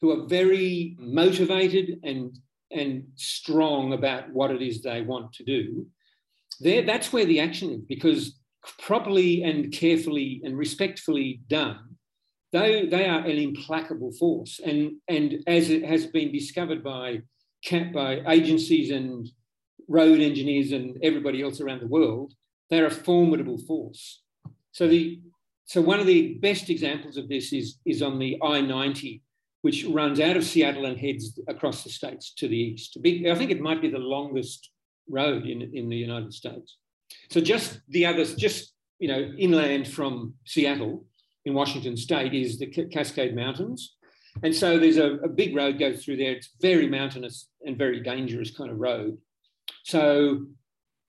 who 0.00 0.10
are 0.10 0.26
very 0.26 0.96
motivated 0.98 2.00
and, 2.02 2.36
and 2.70 3.04
strong 3.14 3.92
about 3.92 4.30
what 4.32 4.50
it 4.50 4.60
is 4.60 4.82
they 4.82 5.00
want 5.00 5.32
to 5.32 5.44
do, 5.44 5.86
that's 6.60 7.12
where 7.12 7.24
the 7.24 7.40
action 7.40 7.70
is 7.70 7.80
because 7.88 8.38
properly 8.78 9.42
and 9.42 9.72
carefully 9.72 10.40
and 10.44 10.58
respectfully 10.58 11.40
done, 11.48 11.96
they, 12.52 12.86
they 12.86 13.06
are 13.06 13.20
an 13.20 13.38
implacable 13.38 14.12
force. 14.12 14.60
And, 14.64 14.96
and 15.08 15.42
as 15.46 15.70
it 15.70 15.84
has 15.84 16.06
been 16.06 16.30
discovered 16.30 16.84
by, 16.84 17.22
by 17.92 18.22
agencies 18.28 18.90
and 18.90 19.28
road 19.88 20.20
engineers 20.20 20.72
and 20.72 20.98
everybody 21.02 21.42
else 21.42 21.60
around 21.60 21.80
the 21.80 21.86
world, 21.86 22.32
they're 22.70 22.86
a 22.86 22.90
formidable 22.90 23.58
force. 23.58 24.22
So, 24.72 24.88
the, 24.88 25.20
so 25.64 25.80
one 25.80 26.00
of 26.00 26.06
the 26.06 26.34
best 26.34 26.70
examples 26.70 27.16
of 27.16 27.28
this 27.28 27.52
is, 27.52 27.78
is 27.84 28.02
on 28.02 28.18
the 28.18 28.38
I-90 28.42 29.20
which 29.62 29.84
runs 29.84 30.20
out 30.20 30.36
of 30.36 30.44
Seattle 30.44 30.86
and 30.86 30.98
heads 30.98 31.38
across 31.48 31.82
the 31.84 31.90
states 31.90 32.34
to 32.34 32.48
the 32.48 32.56
east. 32.56 32.98
I 32.98 33.34
think 33.34 33.50
it 33.50 33.60
might 33.60 33.80
be 33.80 33.88
the 33.88 33.98
longest 33.98 34.70
road 35.08 35.46
in, 35.46 35.62
in 35.62 35.88
the 35.88 35.96
United 35.96 36.34
States. 36.34 36.76
So 37.30 37.40
just 37.40 37.80
the 37.88 38.04
others, 38.06 38.34
just 38.34 38.74
you 38.98 39.08
know, 39.08 39.32
inland 39.38 39.88
from 39.88 40.34
Seattle 40.44 41.04
in 41.44 41.54
Washington 41.54 41.96
State 41.96 42.34
is 42.34 42.58
the 42.58 42.66
Cascade 42.66 43.34
Mountains. 43.34 43.96
And 44.42 44.54
so 44.54 44.78
there's 44.78 44.96
a, 44.96 45.14
a 45.16 45.28
big 45.28 45.54
road 45.54 45.78
goes 45.78 46.04
through 46.04 46.16
there. 46.16 46.32
It's 46.32 46.50
very 46.60 46.88
mountainous 46.88 47.48
and 47.66 47.76
very 47.76 48.00
dangerous 48.00 48.50
kind 48.50 48.70
of 48.70 48.78
road. 48.78 49.18
So 49.84 50.46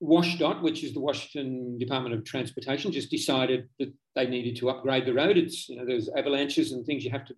WashDOT, 0.02 0.62
which 0.62 0.84
is 0.84 0.94
the 0.94 1.00
Washington 1.00 1.78
Department 1.78 2.16
of 2.16 2.26
Transportation, 2.26 2.92
just 2.92 3.10
decided 3.10 3.70
that 3.80 3.94
they 4.16 4.28
needed 4.28 4.58
to 4.58 4.70
upgrade 4.70 5.06
the 5.06 5.14
road. 5.14 5.38
It's 5.38 5.70
you 5.70 5.78
know 5.78 5.86
there's 5.86 6.10
avalanches 6.10 6.72
and 6.74 6.86
things 6.86 7.06
you 7.06 7.12
have 7.12 7.26
to 7.26 7.36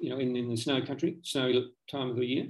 you 0.00 0.10
know 0.10 0.18
in, 0.18 0.36
in 0.36 0.48
the 0.48 0.56
snow 0.56 0.84
country, 0.84 1.18
snow 1.22 1.52
time 1.90 2.10
of 2.10 2.16
the 2.16 2.26
year, 2.26 2.48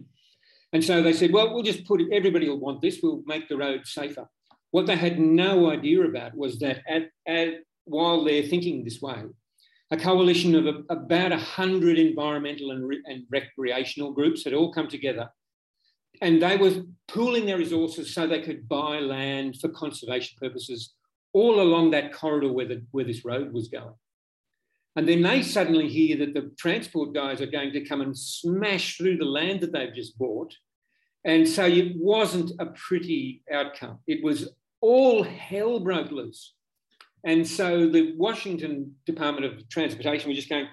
and 0.73 0.85
so 0.85 1.03
they 1.03 1.13
said, 1.13 1.33
well, 1.33 1.53
we'll 1.53 1.63
just 1.63 1.87
put 1.87 2.01
it. 2.01 2.09
Everybody 2.13 2.49
will 2.49 2.61
want 2.61 2.81
this. 2.81 3.01
We'll 3.03 3.23
make 3.27 3.49
the 3.49 3.57
road 3.57 3.87
safer. 3.87 4.29
What 4.71 4.87
they 4.87 4.97
had 4.97 5.19
no 5.19 5.71
idea 5.71 6.03
about 6.03 6.37
was 6.37 6.59
that 6.59 6.83
at, 6.89 7.11
at 7.27 7.61
while 7.85 8.23
they're 8.23 8.43
thinking 8.43 8.85
this 8.85 9.01
way, 9.01 9.23
a 9.91 9.97
coalition 9.97 10.55
of 10.55 10.67
a, 10.67 10.83
about 10.91 11.31
100 11.31 11.99
environmental 11.99 12.73
and, 12.73 12.87
re, 12.87 13.03
and 13.07 13.25
recreational 13.31 14.13
groups 14.13 14.45
had 14.45 14.55
all 14.55 14.73
come 14.73 14.89
together 14.89 15.31
and 16.21 16.43
they 16.43 16.57
were 16.57 16.83
pooling 17.07 17.47
their 17.47 17.59
resources 17.59 18.13
so 18.13 18.27
they 18.27 18.43
could 18.43 18.69
buy 18.69 18.99
land 18.99 19.57
for 19.61 19.69
conservation 19.69 20.37
purposes 20.41 20.95
all 21.33 21.61
along 21.61 21.91
that 21.91 22.13
corridor 22.13 22.53
where, 22.53 22.67
the, 22.67 22.83
where 22.91 23.05
this 23.05 23.25
road 23.25 23.53
was 23.53 23.69
going. 23.69 23.95
And 24.97 25.09
then 25.09 25.23
they 25.23 25.43
suddenly 25.43 25.89
hear 25.89 26.17
that 26.19 26.35
the 26.35 26.51
transport 26.59 27.15
guys 27.15 27.41
are 27.41 27.47
going 27.47 27.73
to 27.73 27.85
come 27.85 28.01
and 28.01 28.19
smash 28.19 28.97
through 28.97 29.19
the 29.19 29.25
land 29.25 29.61
that 29.61 29.73
they've 29.73 29.95
just 29.95 30.19
bought. 30.19 30.53
And 31.25 31.47
so 31.49 31.67
it 31.67 31.97
wasn't 31.97 32.53
a 32.59 32.67
pretty 32.67 33.43
outcome. 33.53 33.99
It 34.07 34.25
was 34.25 34.49
all 34.81 35.23
hell 35.23 35.79
broke 35.79 36.11
loose. 36.11 36.55
And 37.25 37.47
so 37.47 37.89
the 37.89 38.15
Washington 38.17 38.95
Department 39.07 39.47
of 39.47 39.69
Transportation 39.69 40.29
was 40.29 40.37
just 40.37 40.49
going, 40.49 40.67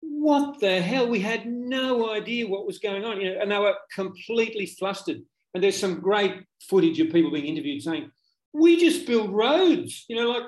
what 0.00 0.60
the 0.60 0.80
hell? 0.80 1.08
We 1.08 1.20
had 1.20 1.46
no 1.46 2.10
idea 2.12 2.46
what 2.46 2.66
was 2.66 2.78
going 2.78 3.04
on. 3.04 3.20
You 3.20 3.34
know, 3.34 3.40
and 3.40 3.50
they 3.50 3.58
were 3.58 3.74
completely 3.94 4.66
flustered. 4.66 5.22
And 5.54 5.62
there's 5.62 5.78
some 5.78 6.00
great 6.00 6.44
footage 6.68 7.00
of 7.00 7.12
people 7.12 7.30
being 7.30 7.46
interviewed 7.46 7.82
saying, 7.82 8.10
we 8.52 8.78
just 8.78 9.06
build 9.06 9.32
roads, 9.32 10.04
you 10.08 10.16
know, 10.16 10.30
like 10.30 10.44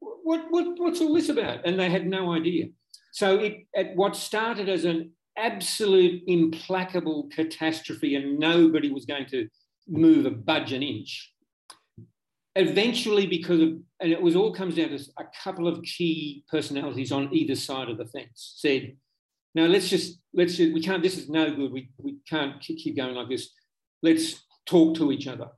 what, 0.00 0.46
what, 0.50 0.78
what's 0.78 1.00
all 1.00 1.14
this 1.14 1.28
about? 1.28 1.64
And 1.64 1.78
they 1.78 1.90
had 1.90 2.06
no 2.06 2.32
idea. 2.32 2.66
So 3.12 3.36
it, 3.36 3.66
at 3.76 3.94
what 3.94 4.16
started 4.16 4.68
as 4.68 4.84
an 4.84 5.12
absolute 5.36 6.22
implacable 6.26 7.28
catastrophe 7.32 8.16
and 8.16 8.38
nobody 8.38 8.90
was 8.90 9.04
going 9.04 9.26
to 9.26 9.48
move 9.88 10.26
a 10.26 10.30
budge 10.30 10.72
an 10.72 10.82
inch. 10.82 11.31
Eventually, 12.54 13.26
because 13.26 13.60
of, 13.60 13.70
and 14.00 14.12
it 14.12 14.20
was 14.20 14.36
all 14.36 14.52
comes 14.52 14.74
down 14.74 14.90
to 14.90 14.98
a 15.18 15.24
couple 15.42 15.66
of 15.66 15.82
key 15.82 16.44
personalities 16.50 17.10
on 17.10 17.32
either 17.32 17.54
side 17.54 17.88
of 17.88 17.96
the 17.96 18.04
fence 18.04 18.54
said, 18.56 18.96
no, 19.54 19.66
let's 19.66 19.88
just, 19.88 20.18
let's 20.34 20.56
just, 20.56 20.72
we 20.72 20.82
can't, 20.82 21.02
this 21.02 21.16
is 21.16 21.28
no 21.28 21.54
good. 21.54 21.72
We, 21.72 21.90
we 21.98 22.16
can't 22.28 22.60
keep 22.60 22.96
going 22.96 23.14
like 23.14 23.28
this. 23.28 23.50
Let's 24.02 24.42
talk 24.66 24.96
to 24.96 25.12
each 25.12 25.28
other. 25.28 25.48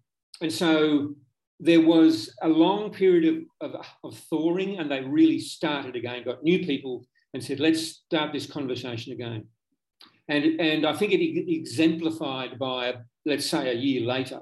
And 0.41 0.53
so 0.53 1.15
there 1.61 1.81
was 1.81 2.35
a 2.43 2.49
long 2.49 2.91
period 2.91 3.47
of, 3.61 3.75
of, 3.75 3.87
of 4.03 4.19
thawing 4.31 4.79
and 4.79 4.91
they 4.91 5.01
really 5.01 5.39
started 5.39 5.97
again, 5.97 6.25
got 6.25 6.43
new 6.43 6.65
people 6.65 7.07
and 7.33 7.43
said, 7.43 7.61
let's 7.61 7.83
start 7.83 8.33
this 8.33 8.47
conversation 8.47 9.13
again. 9.13 9.47
And, 10.29 10.61
and 10.61 10.87
I 10.87 10.95
think 10.95 11.13
it 11.13 11.21
exemplified 11.21 12.59
by, 12.59 12.95
let's 13.27 13.47
say, 13.47 13.71
a 13.71 13.75
year 13.75 14.07
later. 14.07 14.41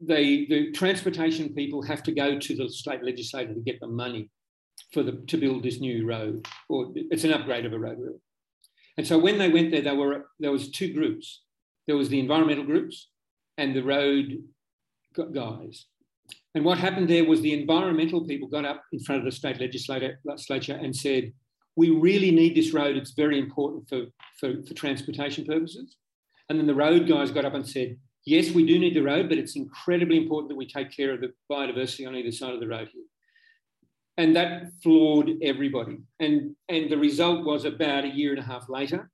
They, 0.00 0.46
the 0.46 0.72
transportation 0.72 1.54
people 1.54 1.82
have 1.82 2.02
to 2.04 2.12
go 2.12 2.38
to 2.38 2.56
the 2.56 2.68
state 2.68 3.02
legislature 3.02 3.54
to 3.54 3.60
get 3.60 3.80
the 3.80 3.88
money 3.88 4.30
for 4.92 5.02
the, 5.02 5.12
to 5.26 5.36
build 5.36 5.64
this 5.64 5.80
new 5.80 6.06
road, 6.06 6.46
or 6.68 6.92
it's 6.94 7.24
an 7.24 7.32
upgrade 7.32 7.66
of 7.66 7.72
a 7.72 7.78
road, 7.78 7.98
really. 7.98 8.20
And 8.96 9.06
so 9.06 9.18
when 9.18 9.38
they 9.38 9.48
went 9.48 9.70
there, 9.70 9.82
there 9.82 9.94
were 9.94 10.26
there 10.40 10.52
was 10.52 10.70
two 10.70 10.92
groups. 10.92 11.42
There 11.86 11.96
was 11.96 12.08
the 12.08 12.20
environmental 12.20 12.64
groups 12.64 13.08
and 13.56 13.74
the 13.74 13.82
road 13.82 14.38
guys. 15.32 15.86
And 16.54 16.64
what 16.64 16.78
happened 16.78 17.08
there 17.08 17.24
was 17.24 17.40
the 17.40 17.58
environmental 17.58 18.26
people 18.26 18.48
got 18.48 18.64
up 18.64 18.82
in 18.92 19.00
front 19.00 19.20
of 19.20 19.24
the 19.24 19.32
state 19.32 19.60
legislature 19.60 20.74
and 20.74 20.94
said, 20.94 21.32
we 21.76 21.90
really 21.90 22.32
need 22.32 22.56
this 22.56 22.74
road. 22.74 22.96
It's 22.96 23.12
very 23.12 23.38
important 23.38 23.88
for, 23.88 24.06
for, 24.40 24.62
for, 24.66 24.74
transportation 24.74 25.44
purposes. 25.44 25.96
And 26.48 26.58
then 26.58 26.66
the 26.66 26.74
road 26.74 27.08
guys 27.08 27.30
got 27.30 27.44
up 27.44 27.54
and 27.54 27.66
said, 27.66 27.96
yes, 28.28 28.50
we 28.50 28.66
do 28.66 28.78
need 28.78 28.94
the 28.94 29.00
road, 29.00 29.28
but 29.28 29.38
it's 29.38 29.56
incredibly 29.56 30.18
important 30.18 30.50
that 30.50 30.56
we 30.56 30.66
take 30.66 30.94
care 30.94 31.12
of 31.12 31.20
the 31.20 31.32
biodiversity 31.50 32.06
on 32.06 32.14
either 32.14 32.30
side 32.30 32.52
of 32.52 32.60
the 32.60 32.68
road 32.68 32.88
here. 32.92 33.04
And 34.18 34.36
that 34.36 34.66
floored 34.82 35.30
everybody. 35.42 35.98
And, 36.20 36.54
and 36.68 36.90
the 36.90 36.98
result 36.98 37.46
was 37.46 37.64
about 37.64 38.04
a 38.04 38.08
year 38.08 38.30
and 38.32 38.40
a 38.40 38.42
half 38.42 38.68
later, 38.68 39.10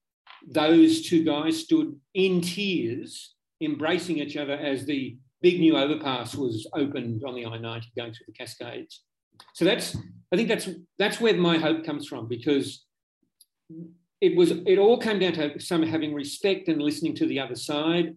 those 0.47 1.03
two 1.03 1.25
guys 1.25 1.61
stood 1.61 1.95
in 2.15 2.41
tears, 2.41 3.35
embracing 3.61 4.19
each 4.19 4.37
other 4.37 4.55
as 4.55 4.85
the 4.85 5.17
big 5.43 5.61
new 5.61 5.77
overpass 5.77 6.35
was 6.35 6.67
opened 6.75 7.23
on 7.25 7.35
the 7.35 7.47
I-90 7.47 7.85
going 7.97 8.13
through 8.13 8.27
the 8.27 8.33
Cascades. 8.33 9.05
So 9.53 9.65
that's 9.65 9.97
I 10.33 10.37
think 10.37 10.49
that's 10.49 10.69
that's 10.99 11.21
where 11.21 11.35
my 11.35 11.59
hope 11.59 11.85
comes 11.85 12.07
from 12.07 12.29
because 12.29 12.85
it 14.21 14.37
was 14.37 14.53
it 14.53 14.79
all 14.79 14.99
came 14.99 15.19
down 15.19 15.33
to 15.35 15.61
some 15.61 15.83
having 15.83 16.15
respect 16.15 16.69
and 16.69 16.81
listening 16.81 17.17
to 17.17 17.27
the 17.27 17.41
other 17.41 17.57
side 17.57 18.17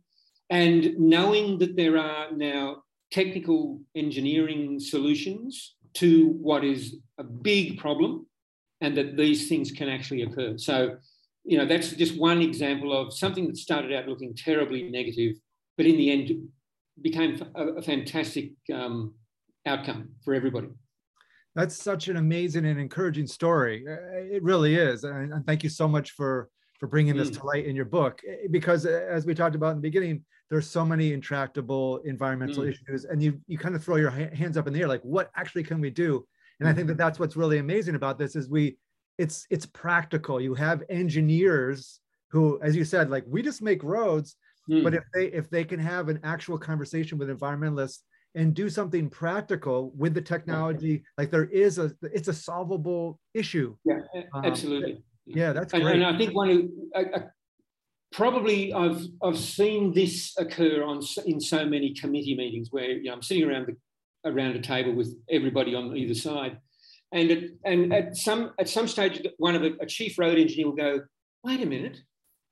and 0.50 0.98
knowing 0.98 1.58
that 1.60 1.76
there 1.76 1.98
are 1.98 2.32
now 2.32 2.84
technical 3.12 3.82
engineering 3.96 4.80
solutions 4.80 5.76
to 5.96 6.30
what 6.42 6.64
is 6.64 6.98
a 7.18 7.24
big 7.24 7.80
problem 7.80 8.26
and 8.82 8.96
that 8.96 9.18
these 9.18 9.50
things 9.50 9.72
can 9.72 9.90
actually 9.90 10.22
occur. 10.22 10.58
So, 10.58 10.98
you 11.44 11.58
know, 11.58 11.66
that's 11.66 11.92
just 11.92 12.20
one 12.20 12.42
example 12.42 12.96
of 12.96 13.14
something 13.14 13.48
that 13.48 13.58
started 13.58 13.94
out 13.94 14.08
looking 14.08 14.36
terribly 14.36 14.90
negative, 14.90 15.36
but 15.78 15.86
in 15.86 15.98
the 15.98 16.12
end 16.12 16.50
became 17.02 17.42
a, 17.56 17.82
fantastic 17.82 18.52
um, 18.74 19.14
outcome 19.66 20.10
for 20.24 20.34
everybody 20.34 20.68
that's 21.58 21.76
such 21.76 22.08
an 22.08 22.18
amazing 22.18 22.66
and 22.66 22.80
encouraging 22.80 23.26
story. 23.26 23.84
It 24.32 24.44
really 24.44 24.76
is, 24.76 25.04
and, 25.04 25.44
thank 25.48 25.64
you 25.64 25.70
so 25.70 25.88
much 25.88 26.12
for 26.12 26.50
for 26.80 26.88
bringing 26.88 27.16
this 27.16 27.30
mm. 27.30 27.40
to 27.40 27.46
light 27.46 27.66
in 27.66 27.76
your 27.76 27.86
book. 27.86 28.22
Eh, 28.28 28.48
because 28.52 28.86
uh, 28.86 29.08
as 29.10 29.26
we 29.26 29.34
talked 29.34 29.56
about 29.56 29.72
in 29.72 29.78
the 29.78 29.82
beginning, 29.82 30.24
there's 30.50 30.70
so 30.70 30.86
many 30.86 31.13
intractable 31.13 31.98
environmental 32.06 32.63
mm. 32.63 32.70
issues, 32.70 33.06
and 33.06 33.22
you 33.22 33.40
you 33.48 33.58
kind 33.58 33.76
of 33.76 33.84
throw 33.84 33.98
your 33.98 34.12
hands 34.12 34.58
up 34.58 34.68
in 34.68 34.74
the 34.74 34.82
air, 34.82 34.88
like 34.88 35.02
what 35.02 35.32
actually 35.36 35.63
can 35.63 35.82
we 35.82 35.90
do? 35.90 36.26
And 36.60 36.68
I 36.68 36.74
think 36.74 36.88
that 36.88 36.94
mm-hmm. 36.94 37.00
that's 37.00 37.20
what's 37.20 37.36
really 37.36 37.60
amazing 37.60 37.96
about 37.96 38.18
this 38.18 38.36
is 38.36 38.50
we 38.50 38.78
it's 39.18 39.46
it's 39.50 39.66
practical. 39.66 40.40
You 40.40 40.54
have 40.56 40.84
engineers 40.90 42.00
who, 42.32 42.60
as 42.62 42.76
you 42.76 42.84
said, 42.84 43.10
like 43.10 43.26
we 43.28 43.42
just 43.42 43.62
make 43.62 43.84
roads, 43.84 44.36
mm. 44.70 44.84
but 44.84 44.94
if 44.94 45.04
they 45.13 45.26
if 45.26 45.50
they 45.50 45.63
can 45.63 45.80
have 45.80 46.10
an 46.10 46.20
actual 46.24 46.58
conversation 46.58 47.18
with 47.18 47.30
environmentalists 47.30 48.00
and 48.36 48.54
do 48.54 48.70
something 48.70 49.10
practical 49.10 49.92
with 49.98 50.13
the 50.13 50.22
technology 50.22 51.04
like 51.18 51.32
there 51.32 51.46
is 51.46 51.80
a 51.80 51.92
it's 52.02 52.28
a 52.28 52.34
solvable 52.34 53.20
issue 53.34 53.76
yeah 53.84 54.00
um, 54.34 54.46
absolutely 54.46 54.94
um, 54.94 55.04
yeah 55.28 55.54
that's 55.54 55.74
and, 55.74 55.84
great. 55.84 55.96
and 55.96 56.06
i 56.06 56.18
think 56.18 56.34
one 56.34 56.50
of 56.50 57.06
uh, 57.06 57.20
probably 58.12 58.74
i've 58.74 59.02
i've 59.24 59.38
seen 59.38 59.94
this 59.94 60.34
occur 60.38 60.84
on 60.84 61.02
in 61.26 61.40
so 61.40 61.66
many 61.66 61.94
committee 61.94 62.36
meetings 62.36 62.70
where 62.72 62.92
you 62.92 63.04
know 63.04 63.13
i'm 63.13 63.22
sitting 63.22 63.44
around 63.44 63.68
the 63.68 64.30
around 64.30 64.56
a 64.56 64.62
table 64.62 64.94
with 64.94 65.16
everybody 65.30 65.76
on 65.76 65.96
either 65.96 66.13
side 66.13 66.58
and 67.13 67.32
at, 67.32 67.44
and 67.66 67.94
at 67.94 68.18
some 68.18 68.52
at 68.60 68.68
some 68.68 68.88
stage 68.88 69.26
one 69.38 69.56
of 69.56 69.63
a, 69.63 69.72
a 69.82 69.86
chief 69.86 70.18
road 70.18 70.38
engineer 70.38 70.68
will 70.68 70.76
go 70.76 71.02
wait 71.44 71.62
a 71.62 71.66
minute 71.66 72.00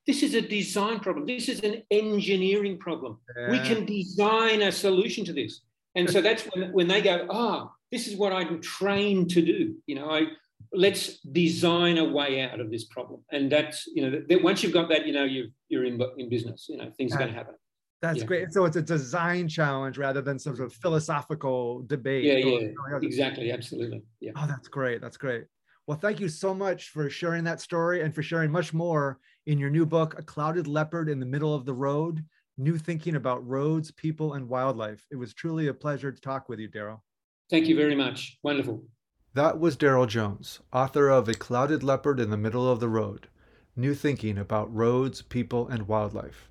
this 0.08 0.22
is 0.22 0.36
a 0.36 0.42
design 0.42 1.00
problem. 1.00 1.26
This 1.26 1.50
is 1.50 1.62
an 1.62 1.82
engineering 1.90 2.78
problem. 2.78 3.20
Yeah. 3.36 3.50
We 3.50 3.60
can 3.60 3.86
design 3.86 4.62
a 4.62 4.72
solution 4.72 5.26
to 5.26 5.34
this. 5.34 5.62
And 5.96 6.10
so 6.10 6.22
that's 6.22 6.44
when, 6.44 6.72
when 6.74 6.88
they 6.88 7.02
go, 7.02 7.26
ah, 7.30 7.64
oh, 7.64 7.72
this 7.92 8.08
is 8.08 8.16
what 8.16 8.34
I'm 8.34 8.62
trained 8.62 9.30
to 9.32 9.42
do. 9.42 9.76
You 9.88 9.96
know, 9.96 10.12
I 10.12 10.28
let's 10.74 11.20
design 11.20 11.98
a 11.98 12.06
way 12.06 12.42
out 12.42 12.60
of 12.60 12.72
this 12.72 12.86
problem. 12.86 13.22
And 13.32 13.52
that's, 13.52 13.88
you 13.88 14.02
know, 14.10 14.22
that 14.28 14.44
once 14.44 14.64
you've 14.64 14.74
got 14.74 14.90
that, 14.90 15.06
you 15.08 15.14
know, 15.14 15.24
you 15.24 15.50
you're 15.70 15.86
in, 15.86 16.02
in 16.18 16.30
business, 16.30 16.68
you 16.70 16.78
know, 16.78 16.92
things 16.98 17.14
are 17.14 17.20
going 17.20 17.32
to 17.32 17.36
happen. 17.36 17.56
That's 18.02 18.20
yeah. 18.20 18.26
great. 18.26 18.54
So 18.54 18.66
it's 18.66 18.76
a 18.76 18.82
design 18.82 19.48
challenge 19.48 19.98
rather 19.98 20.22
than 20.22 20.38
some 20.38 20.56
sort 20.56 20.68
of 20.68 20.74
philosophical 20.74 21.84
debate. 21.84 22.24
Yeah, 22.24 22.38
yeah, 22.38 22.98
exactly. 23.02 23.52
Absolutely. 23.52 24.04
Yeah. 24.20 24.32
Oh, 24.36 24.46
that's 24.48 24.68
great. 24.68 25.02
That's 25.02 25.18
great. 25.18 25.46
Well, 25.88 25.98
thank 25.98 26.20
you 26.20 26.30
so 26.30 26.54
much 26.54 26.90
for 26.90 27.10
sharing 27.10 27.44
that 27.46 27.62
story 27.62 28.02
and 28.02 28.14
for 28.14 28.24
sharing 28.24 28.52
much 28.52 28.74
more 28.74 29.20
in 29.46 29.60
your 29.60 29.70
new 29.70 29.86
book, 29.86 30.18
A 30.18 30.24
Clouded 30.24 30.68
Leopard 30.68 31.10
in 31.10 31.20
the 31.20 31.26
Middle 31.26 31.54
of 31.54 31.66
the 31.66 31.74
Road 31.74 32.24
New 32.58 32.78
Thinking 32.78 33.16
About 33.16 33.46
Roads, 33.46 33.92
People, 33.92 34.34
and 34.34 34.48
Wildlife. 34.48 35.06
It 35.12 35.18
was 35.18 35.34
truly 35.34 35.68
a 35.68 35.74
pleasure 35.74 36.12
to 36.12 36.22
talk 36.22 36.48
with 36.48 36.60
you, 36.60 36.70
Daryl. 36.70 37.02
Thank 37.50 37.68
you 37.68 37.76
very 37.76 37.96
much. 37.96 38.38
Wonderful. 38.44 38.86
That 39.36 39.60
was 39.60 39.76
Daryl 39.76 40.08
Jones, 40.08 40.62
author 40.72 41.10
of 41.10 41.28
A 41.28 41.34
Clouded 41.34 41.84
Leopard 41.84 42.22
in 42.22 42.30
the 42.30 42.38
Middle 42.38 42.72
of 42.72 42.80
the 42.80 42.88
Road 42.88 43.28
New 43.76 43.94
Thinking 43.94 44.38
About 44.38 44.74
Roads, 44.74 45.24
People, 45.24 45.68
and 45.68 45.90
Wildlife. 45.90 46.48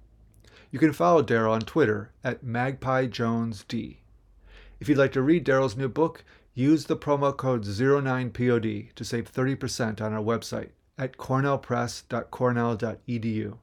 You 0.71 0.79
can 0.79 0.93
follow 0.93 1.23
Daryl 1.23 1.53
on 1.53 1.63
Twitter 1.63 2.13
at 2.23 2.45
MagpieJonesD. 2.45 3.97
If 4.81 4.91
you'd 4.91 4.99
like 4.99 5.13
to 5.13 5.23
read 5.23 5.47
Daryl's 5.47 5.79
new 5.79 5.89
book, 5.89 6.25
use 6.53 6.85
the 6.85 6.95
promo 6.95 7.35
code 7.35 7.65
09POD 7.65 8.93
to 8.93 9.03
save 9.03 9.33
30% 9.33 10.03
on 10.03 10.13
our 10.13 10.23
website 10.23 10.73
at 10.99 11.17
cornellpress.cornell.edu. 11.17 13.57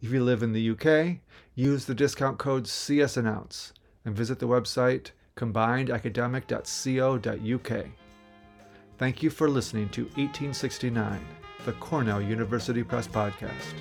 If 0.00 0.12
you 0.12 0.22
live 0.22 0.44
in 0.44 0.52
the 0.52 0.70
UK, 0.70 1.16
use 1.56 1.86
the 1.86 1.96
discount 1.96 2.38
code 2.38 2.66
CSAnnounce 2.66 3.72
and 4.04 4.14
visit 4.14 4.38
the 4.38 4.46
website 4.46 5.10
combinedacademic.co.uk. 5.36 7.86
Thank 9.00 9.22
you 9.22 9.30
for 9.30 9.48
listening 9.48 9.88
to 9.90 10.02
1869, 10.02 11.24
the 11.64 11.72
Cornell 11.72 12.20
University 12.20 12.82
Press 12.82 13.08
Podcast. 13.08 13.72